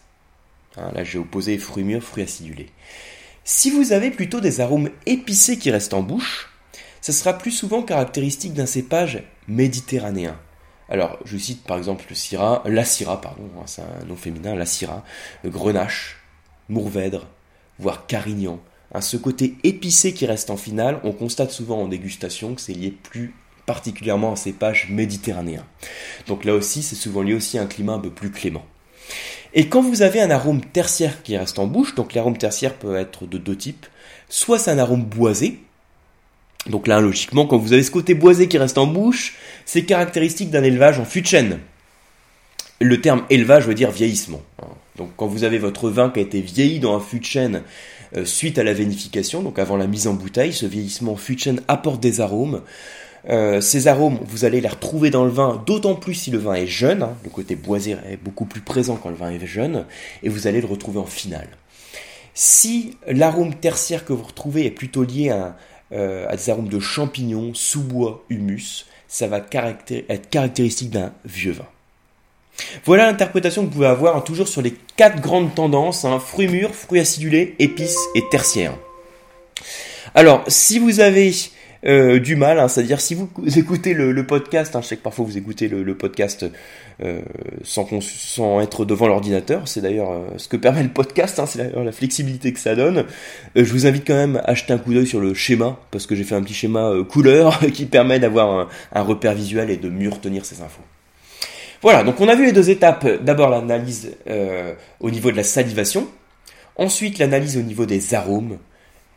Hein, 0.79 0.91
là 0.93 1.03
j'ai 1.03 1.19
opposé 1.19 1.57
fruits 1.57 1.83
mûrs, 1.83 2.03
fruits 2.03 2.23
acidulés. 2.23 2.69
Si 3.43 3.71
vous 3.71 3.93
avez 3.93 4.11
plutôt 4.11 4.39
des 4.39 4.61
arômes 4.61 4.89
épicés 5.05 5.57
qui 5.57 5.71
restent 5.71 5.93
en 5.93 6.03
bouche, 6.03 6.49
ce 7.01 7.11
sera 7.11 7.37
plus 7.37 7.51
souvent 7.51 7.81
caractéristique 7.81 8.53
d'un 8.53 8.65
cépage 8.65 9.23
méditerranéen. 9.47 10.37
Alors, 10.89 11.19
je 11.23 11.37
cite 11.37 11.63
par 11.63 11.77
exemple 11.77 12.05
le 12.09 12.15
Syrah, 12.15 12.63
la 12.65 12.83
Syrah, 12.83 13.21
pardon, 13.21 13.49
hein, 13.57 13.63
c'est 13.65 13.81
un 13.81 14.05
nom 14.07 14.15
féminin, 14.15 14.55
la 14.55 14.65
Syrah, 14.65 15.03
Grenache, 15.45 16.17
Mourvèdre, 16.67 17.27
voire 17.77 18.07
Carignan. 18.07 18.59
Hein, 18.93 19.01
ce 19.01 19.17
côté 19.17 19.55
épicé 19.63 20.13
qui 20.13 20.25
reste 20.25 20.49
en 20.49 20.57
finale, 20.57 20.99
on 21.03 21.11
constate 21.11 21.51
souvent 21.51 21.81
en 21.81 21.87
dégustation 21.87 22.55
que 22.55 22.61
c'est 22.61 22.73
lié 22.73 22.91
plus 22.91 23.35
particulièrement 23.67 24.29
à 24.29 24.33
un 24.33 24.35
cépage 24.35 24.89
méditerranéen. 24.89 25.63
Donc 26.25 26.43
là 26.43 26.55
aussi, 26.55 26.81
c'est 26.81 26.95
souvent 26.95 27.21
lié 27.21 27.35
aussi 27.35 27.59
à 27.59 27.61
un 27.61 27.67
climat 27.67 27.93
un 27.93 27.99
peu 27.99 28.09
plus 28.09 28.31
clément. 28.31 28.65
Et 29.53 29.67
quand 29.67 29.81
vous 29.81 30.01
avez 30.01 30.21
un 30.21 30.29
arôme 30.29 30.61
tertiaire 30.61 31.23
qui 31.23 31.37
reste 31.37 31.59
en 31.59 31.67
bouche, 31.67 31.95
donc 31.95 32.13
l'arôme 32.13 32.37
tertiaire 32.37 32.75
peut 32.75 32.95
être 32.95 33.25
de 33.25 33.37
deux 33.37 33.55
types, 33.55 33.85
soit 34.29 34.59
c'est 34.59 34.71
un 34.71 34.77
arôme 34.77 35.03
boisé, 35.03 35.59
donc 36.67 36.87
là 36.87 36.99
logiquement 36.99 37.45
quand 37.45 37.57
vous 37.57 37.73
avez 37.73 37.83
ce 37.83 37.91
côté 37.91 38.13
boisé 38.13 38.47
qui 38.47 38.57
reste 38.57 38.77
en 38.77 38.87
bouche, 38.87 39.35
c'est 39.65 39.83
caractéristique 39.83 40.51
d'un 40.51 40.63
élevage 40.63 40.99
en 40.99 41.05
fût 41.05 41.21
de 41.21 41.27
chêne. 41.27 41.59
Le 42.81 43.01
terme 43.01 43.23
élevage 43.29 43.67
veut 43.67 43.73
dire 43.73 43.91
vieillissement. 43.91 44.41
Donc 44.97 45.11
quand 45.15 45.27
vous 45.27 45.43
avez 45.43 45.57
votre 45.57 45.89
vin 45.89 46.09
qui 46.09 46.19
a 46.19 46.21
été 46.21 46.41
vieilli 46.41 46.79
dans 46.79 46.95
un 46.95 46.99
fût 46.99 47.19
de 47.19 47.25
chêne 47.25 47.63
euh, 48.15 48.25
suite 48.25 48.57
à 48.57 48.63
la 48.63 48.73
vénification, 48.73 49.41
donc 49.41 49.59
avant 49.59 49.77
la 49.77 49.87
mise 49.87 50.07
en 50.07 50.13
bouteille, 50.13 50.53
ce 50.53 50.65
vieillissement 50.65 51.15
fût 51.15 51.35
de 51.35 51.39
chêne 51.39 51.61
apporte 51.67 52.01
des 52.01 52.21
arômes. 52.21 52.61
Euh, 53.27 53.59
ces 53.59 53.87
arômes, 53.87 54.19
vous 54.23 54.45
allez 54.45 54.61
les 54.61 54.67
retrouver 54.67 55.09
dans 55.09 55.25
le 55.25 55.31
vin, 55.31 55.61
d'autant 55.65 55.95
plus 55.95 56.13
si 56.13 56.31
le 56.31 56.37
vin 56.37 56.53
est 56.53 56.67
jeune. 56.67 57.03
Hein. 57.03 57.17
le 57.23 57.29
côté 57.29 57.55
boisé 57.55 57.97
est 58.09 58.17
beaucoup 58.17 58.45
plus 58.45 58.61
présent 58.61 58.95
quand 58.95 59.09
le 59.09 59.15
vin 59.15 59.29
est 59.29 59.45
jeune, 59.45 59.85
et 60.23 60.29
vous 60.29 60.47
allez 60.47 60.61
le 60.61 60.67
retrouver 60.67 60.99
en 60.99 61.05
finale. 61.05 61.49
Si 62.33 62.97
l'arôme 63.07 63.55
tertiaire 63.55 64.05
que 64.05 64.13
vous 64.13 64.23
retrouvez 64.23 64.65
est 64.65 64.71
plutôt 64.71 65.03
lié 65.03 65.29
à, 65.29 65.57
euh, 65.91 66.33
des 66.33 66.49
arômes 66.49 66.69
de 66.69 66.79
champignons, 66.79 67.53
sous-bois, 67.53 68.23
humus, 68.29 68.85
ça 69.07 69.27
va 69.27 69.39
être 69.39 69.49
caractéristique 70.29 70.91
d'un 70.91 71.11
vieux 71.25 71.51
vin. 71.51 71.65
Voilà 72.85 73.05
l'interprétation 73.07 73.63
que 73.63 73.67
vous 73.67 73.73
pouvez 73.73 73.87
avoir 73.87 74.15
hein, 74.15 74.21
toujours 74.21 74.47
sur 74.47 74.61
les 74.61 74.73
quatre 74.95 75.21
grandes 75.21 75.53
tendances, 75.55 76.05
hein, 76.05 76.19
fruits 76.19 76.47
mûrs, 76.47 76.75
fruits 76.75 76.99
acidulés, 76.99 77.55
épices 77.59 77.97
et 78.15 78.23
tertiaires. 78.29 78.75
Alors, 80.15 80.43
si 80.47 80.79
vous 80.79 80.99
avez 80.99 81.27
euh, 81.85 82.19
du 82.19 82.35
mal, 82.35 82.59
hein, 82.59 82.67
c'est-à-dire 82.67 82.99
si 82.99 83.15
vous 83.15 83.29
écoutez 83.57 83.93
le, 83.93 84.25
podcast, 84.25 84.75
hein, 84.75 84.81
je 84.81 84.87
sais 84.87 84.97
que 84.97 85.01
parfois 85.01 85.23
vous 85.23 85.37
écoutez 85.37 85.69
le, 85.69 85.95
podcast 85.95 86.45
euh, 87.01 87.21
sans, 87.63 88.59
être 88.59 88.83
devant 88.83 89.07
l'ordinateur, 89.07 89.65
c'est 89.65 89.79
d'ailleurs 89.79 90.11
euh, 90.11 90.27
ce 90.35 90.49
que 90.49 90.57
permet 90.57 90.83
le 90.83 90.89
podcast, 90.89 91.39
hein, 91.39 91.45
c'est 91.45 91.59
d'ailleurs 91.59 91.85
la 91.85 91.93
flexibilité 91.93 92.51
que 92.51 92.59
ça 92.59 92.75
donne. 92.75 93.05
je 93.55 93.71
vous 93.71 93.87
invite 93.87 94.05
quand 94.05 94.15
même 94.15 94.41
à 94.43 94.55
jeter 94.55 94.73
un 94.73 94.77
coup 94.77 94.93
d'œil 94.93 95.07
sur 95.07 95.21
le 95.21 95.33
schéma, 95.33 95.79
parce 95.91 96.05
que 96.05 96.15
j'ai 96.15 96.25
fait 96.25 96.35
un 96.35 96.41
petit 96.41 96.53
schéma 96.53 96.91
couleur 97.07 97.59
qui 97.73 97.85
permet 97.85 98.19
d'avoir 98.19 98.67
un, 98.91 99.01
repère 99.01 99.33
visuel 99.33 99.69
et 99.69 99.77
de 99.77 99.89
mieux 99.89 100.09
retenir 100.09 100.43
ces 100.43 100.61
infos. 100.61 100.83
Voilà, 101.81 102.03
donc 102.03 102.19
on 102.19 102.27
a 102.27 102.35
vu 102.35 102.45
les 102.45 102.51
deux 102.51 102.69
étapes. 102.69 103.07
D'abord 103.23 103.49
l'analyse 103.49 104.17
au 104.99 105.09
niveau 105.09 105.31
de 105.31 105.37
la 105.37 105.43
salivation, 105.43 106.09
ensuite 106.75 107.19
l'analyse 107.19 107.55
au 107.55 107.61
niveau 107.61 107.85
des 107.85 108.13
arômes, 108.13 108.57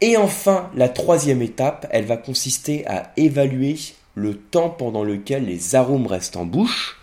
et 0.03 0.17
enfin, 0.17 0.69
la 0.75 0.89
troisième 0.89 1.43
étape, 1.43 1.87
elle 1.93 2.07
va 2.07 2.17
consister 2.17 2.85
à 2.89 3.13
évaluer 3.17 3.77
le 4.17 4.37
temps 4.37 4.69
pendant 4.69 5.05
lequel 5.05 5.47
les 5.47 5.77
arômes 5.77 6.09
restent 6.09 6.37
en 6.37 6.45
bouche. 6.45 6.99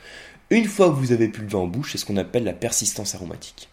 Une 0.50 0.66
fois 0.66 0.90
que 0.90 0.96
vous 0.96 1.14
avez 1.14 1.30
plus 1.30 1.44
le 1.44 1.48
vin 1.48 1.60
en 1.60 1.68
bouche, 1.68 1.94
c'est 1.94 1.98
ce 1.98 2.06
qu'on 2.06 2.18
appelle 2.18 2.44
la 2.44 2.52
persistance 2.52 3.16
aromatique. 3.16 3.70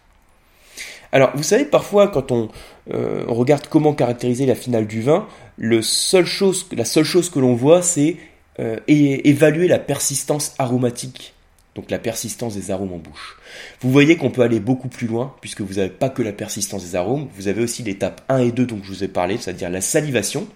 Alors, 1.11 1.31
vous 1.35 1.43
savez, 1.43 1.65
parfois, 1.65 2.07
quand 2.07 2.31
on, 2.31 2.47
euh, 2.93 3.25
regarde 3.27 3.67
comment 3.67 3.93
caractériser 3.93 4.45
la 4.45 4.55
finale 4.55 4.87
du 4.87 5.01
vin, 5.01 5.27
la 5.57 5.81
seule 5.81 6.25
chose 6.25 6.63
que 6.63 7.39
l'on 7.39 7.53
voit, 7.53 7.81
c'est 7.81 8.15
euh, 8.59 8.79
évaluer 8.87 9.67
la 9.67 9.79
persistance 9.79 10.55
aromatique 10.57 11.33
donc 11.77 11.91
la 11.91 11.99
persistance 11.99 12.55
des 12.55 12.71
arômes 12.71 12.91
en 12.91 12.97
bouche. 12.97 13.37
Vous 13.81 13.91
voyez 13.91 14.17
qu'on 14.17 14.31
peut 14.31 14.41
aller 14.41 14.59
beaucoup 14.59 14.87
plus 14.87 15.05
loin, 15.05 15.35
puisque 15.41 15.61
vous 15.61 15.75
n'avez 15.75 15.91
pas 15.91 16.09
que 16.09 16.23
la 16.23 16.33
persistance 16.33 16.83
des 16.83 16.95
arômes, 16.95 17.27
vous 17.35 17.47
avez 17.47 17.61
aussi 17.61 17.83
l'étape 17.83 18.21
1 18.29 18.39
et 18.39 18.51
2 18.51 18.65
dont 18.65 18.79
je 18.81 18.89
vous 18.89 19.03
ai 19.03 19.07
parlé, 19.07 19.37
c'est-à-dire 19.37 19.69
la 19.69 19.79
salivation, 19.79 20.47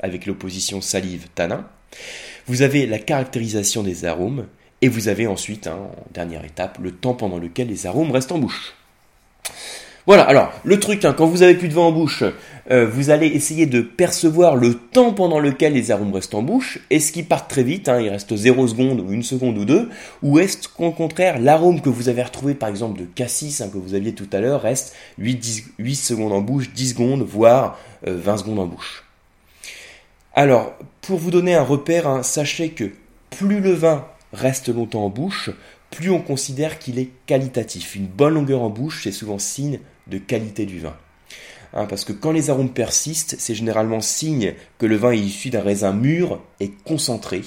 avec 0.00 0.24
l'opposition 0.24 0.80
salive-tanin. 0.80 1.66
Vous 2.46 2.62
avez 2.62 2.86
la 2.86 2.98
caractérisation 2.98 3.82
des 3.82 4.06
arômes, 4.06 4.46
et 4.80 4.88
vous 4.88 5.08
avez 5.08 5.26
ensuite, 5.26 5.66
hein, 5.66 5.76
en 5.76 6.12
dernière 6.14 6.46
étape, 6.46 6.78
le 6.80 6.92
temps 6.92 7.12
pendant 7.12 7.38
lequel 7.38 7.68
les 7.68 7.86
arômes 7.86 8.10
restent 8.10 8.32
en 8.32 8.38
bouche. 8.38 8.72
Voilà, 10.06 10.22
alors, 10.22 10.52
le 10.64 10.80
truc, 10.80 11.04
hein, 11.04 11.14
quand 11.16 11.26
vous 11.26 11.42
avez 11.42 11.54
plus 11.54 11.68
de 11.68 11.74
vin 11.74 11.82
en 11.82 11.92
bouche, 11.92 12.24
euh, 12.70 12.86
vous 12.86 13.10
allez 13.10 13.26
essayer 13.26 13.66
de 13.66 13.80
percevoir 13.80 14.56
le 14.56 14.74
temps 14.74 15.12
pendant 15.12 15.38
lequel 15.38 15.74
les 15.74 15.90
arômes 15.90 16.14
restent 16.14 16.34
en 16.34 16.42
bouche. 16.42 16.78
Est-ce 16.88 17.12
qu'ils 17.12 17.26
partent 17.26 17.50
très 17.50 17.62
vite, 17.62 17.88
hein, 17.88 18.00
il 18.00 18.08
reste 18.08 18.34
0 18.34 18.68
seconde 18.68 19.00
ou 19.00 19.12
une 19.12 19.22
seconde 19.22 19.58
ou 19.58 19.64
deux, 19.64 19.90
ou 20.22 20.38
est-ce 20.38 20.68
qu'au 20.68 20.92
contraire, 20.92 21.38
l'arôme 21.38 21.80
que 21.80 21.90
vous 21.90 22.08
avez 22.08 22.22
retrouvé 22.22 22.54
par 22.54 22.68
exemple 22.68 23.00
de 23.00 23.04
cassis, 23.04 23.60
hein, 23.60 23.68
que 23.72 23.78
vous 23.78 23.94
aviez 23.94 24.14
tout 24.14 24.28
à 24.32 24.40
l'heure, 24.40 24.62
reste 24.62 24.94
8, 25.18 25.64
8, 25.78 25.94
secondes 25.96 26.32
en 26.32 26.40
bouche, 26.40 26.70
10 26.72 26.90
secondes, 26.90 27.22
voire 27.22 27.78
20 28.06 28.32
euh, 28.32 28.36
secondes 28.38 28.58
en 28.58 28.66
bouche? 28.66 29.04
Alors, 30.34 30.72
pour 31.02 31.18
vous 31.18 31.30
donner 31.30 31.54
un 31.54 31.62
repère, 31.64 32.24
sachez 32.24 32.70
que 32.70 32.90
plus 33.30 33.60
le 33.60 33.72
vin 33.72 34.06
reste 34.32 34.68
longtemps 34.68 35.04
en 35.04 35.10
bouche, 35.10 35.50
plus 35.90 36.10
on 36.10 36.20
considère 36.20 36.78
qu'il 36.78 36.98
est 36.98 37.10
qualitatif. 37.26 37.96
Une 37.96 38.06
bonne 38.06 38.34
longueur 38.34 38.62
en 38.62 38.70
bouche, 38.70 39.02
c'est 39.04 39.12
souvent 39.12 39.38
signe 39.38 39.80
de 40.06 40.18
qualité 40.18 40.66
du 40.66 40.80
vin. 40.80 40.96
Hein, 41.72 41.86
parce 41.86 42.04
que 42.04 42.12
quand 42.12 42.32
les 42.32 42.50
arômes 42.50 42.72
persistent, 42.72 43.36
c'est 43.38 43.54
généralement 43.54 44.00
signe 44.00 44.54
que 44.78 44.86
le 44.86 44.96
vin 44.96 45.12
est 45.12 45.18
issu 45.18 45.50
d'un 45.50 45.60
raisin 45.60 45.92
mûr 45.92 46.40
et 46.58 46.70
concentré, 46.84 47.42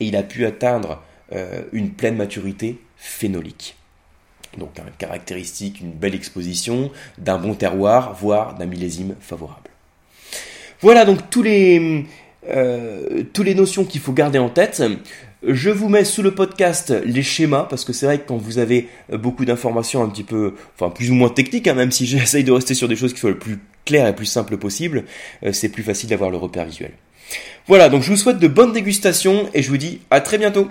et 0.00 0.06
il 0.06 0.16
a 0.16 0.22
pu 0.22 0.46
atteindre 0.46 1.02
euh, 1.32 1.62
une 1.72 1.90
pleine 1.90 2.16
maturité 2.16 2.78
phénolique. 2.96 3.76
Donc 4.56 4.70
caractéristique, 4.98 5.80
une 5.80 5.92
belle 5.92 6.14
exposition, 6.14 6.90
d'un 7.18 7.38
bon 7.38 7.54
terroir, 7.54 8.14
voire 8.14 8.54
d'un 8.54 8.66
millésime 8.66 9.16
favorable. 9.20 9.70
Voilà 10.80 11.04
donc 11.04 11.28
tous 11.30 11.44
euh, 11.44 13.24
toutes 13.32 13.46
les 13.46 13.54
notions 13.54 13.84
qu'il 13.84 14.00
faut 14.00 14.12
garder 14.12 14.38
en 14.38 14.48
tête. 14.48 14.82
Je 15.42 15.70
vous 15.70 15.88
mets 15.88 16.04
sous 16.04 16.22
le 16.22 16.30
podcast 16.30 16.94
les 17.04 17.22
schémas 17.22 17.64
parce 17.68 17.84
que 17.84 17.92
c'est 17.92 18.06
vrai 18.06 18.18
que 18.18 18.26
quand 18.26 18.38
vous 18.38 18.58
avez 18.58 18.88
beaucoup 19.12 19.44
d'informations 19.44 20.02
un 20.02 20.08
petit 20.08 20.24
peu, 20.24 20.54
enfin 20.74 20.90
plus 20.90 21.10
ou 21.10 21.14
moins 21.14 21.28
techniques, 21.28 21.68
hein, 21.68 21.74
même 21.74 21.92
si 21.92 22.06
j'essaye 22.06 22.44
de 22.44 22.52
rester 22.52 22.74
sur 22.74 22.88
des 22.88 22.96
choses 22.96 23.12
qui 23.12 23.20
soient 23.20 23.30
le 23.30 23.38
plus 23.38 23.58
claires 23.84 24.08
et 24.08 24.14
plus 24.14 24.26
simples 24.26 24.56
possible, 24.56 25.04
euh, 25.44 25.52
c'est 25.52 25.68
plus 25.68 25.82
facile 25.82 26.08
d'avoir 26.10 26.30
le 26.30 26.38
repère 26.38 26.64
visuel. 26.64 26.92
Voilà, 27.66 27.88
donc 27.88 28.02
je 28.02 28.10
vous 28.10 28.16
souhaite 28.16 28.38
de 28.38 28.48
bonnes 28.48 28.72
dégustations 28.72 29.50
et 29.52 29.62
je 29.62 29.68
vous 29.68 29.76
dis 29.76 30.00
à 30.10 30.20
très 30.20 30.38
bientôt. 30.38 30.68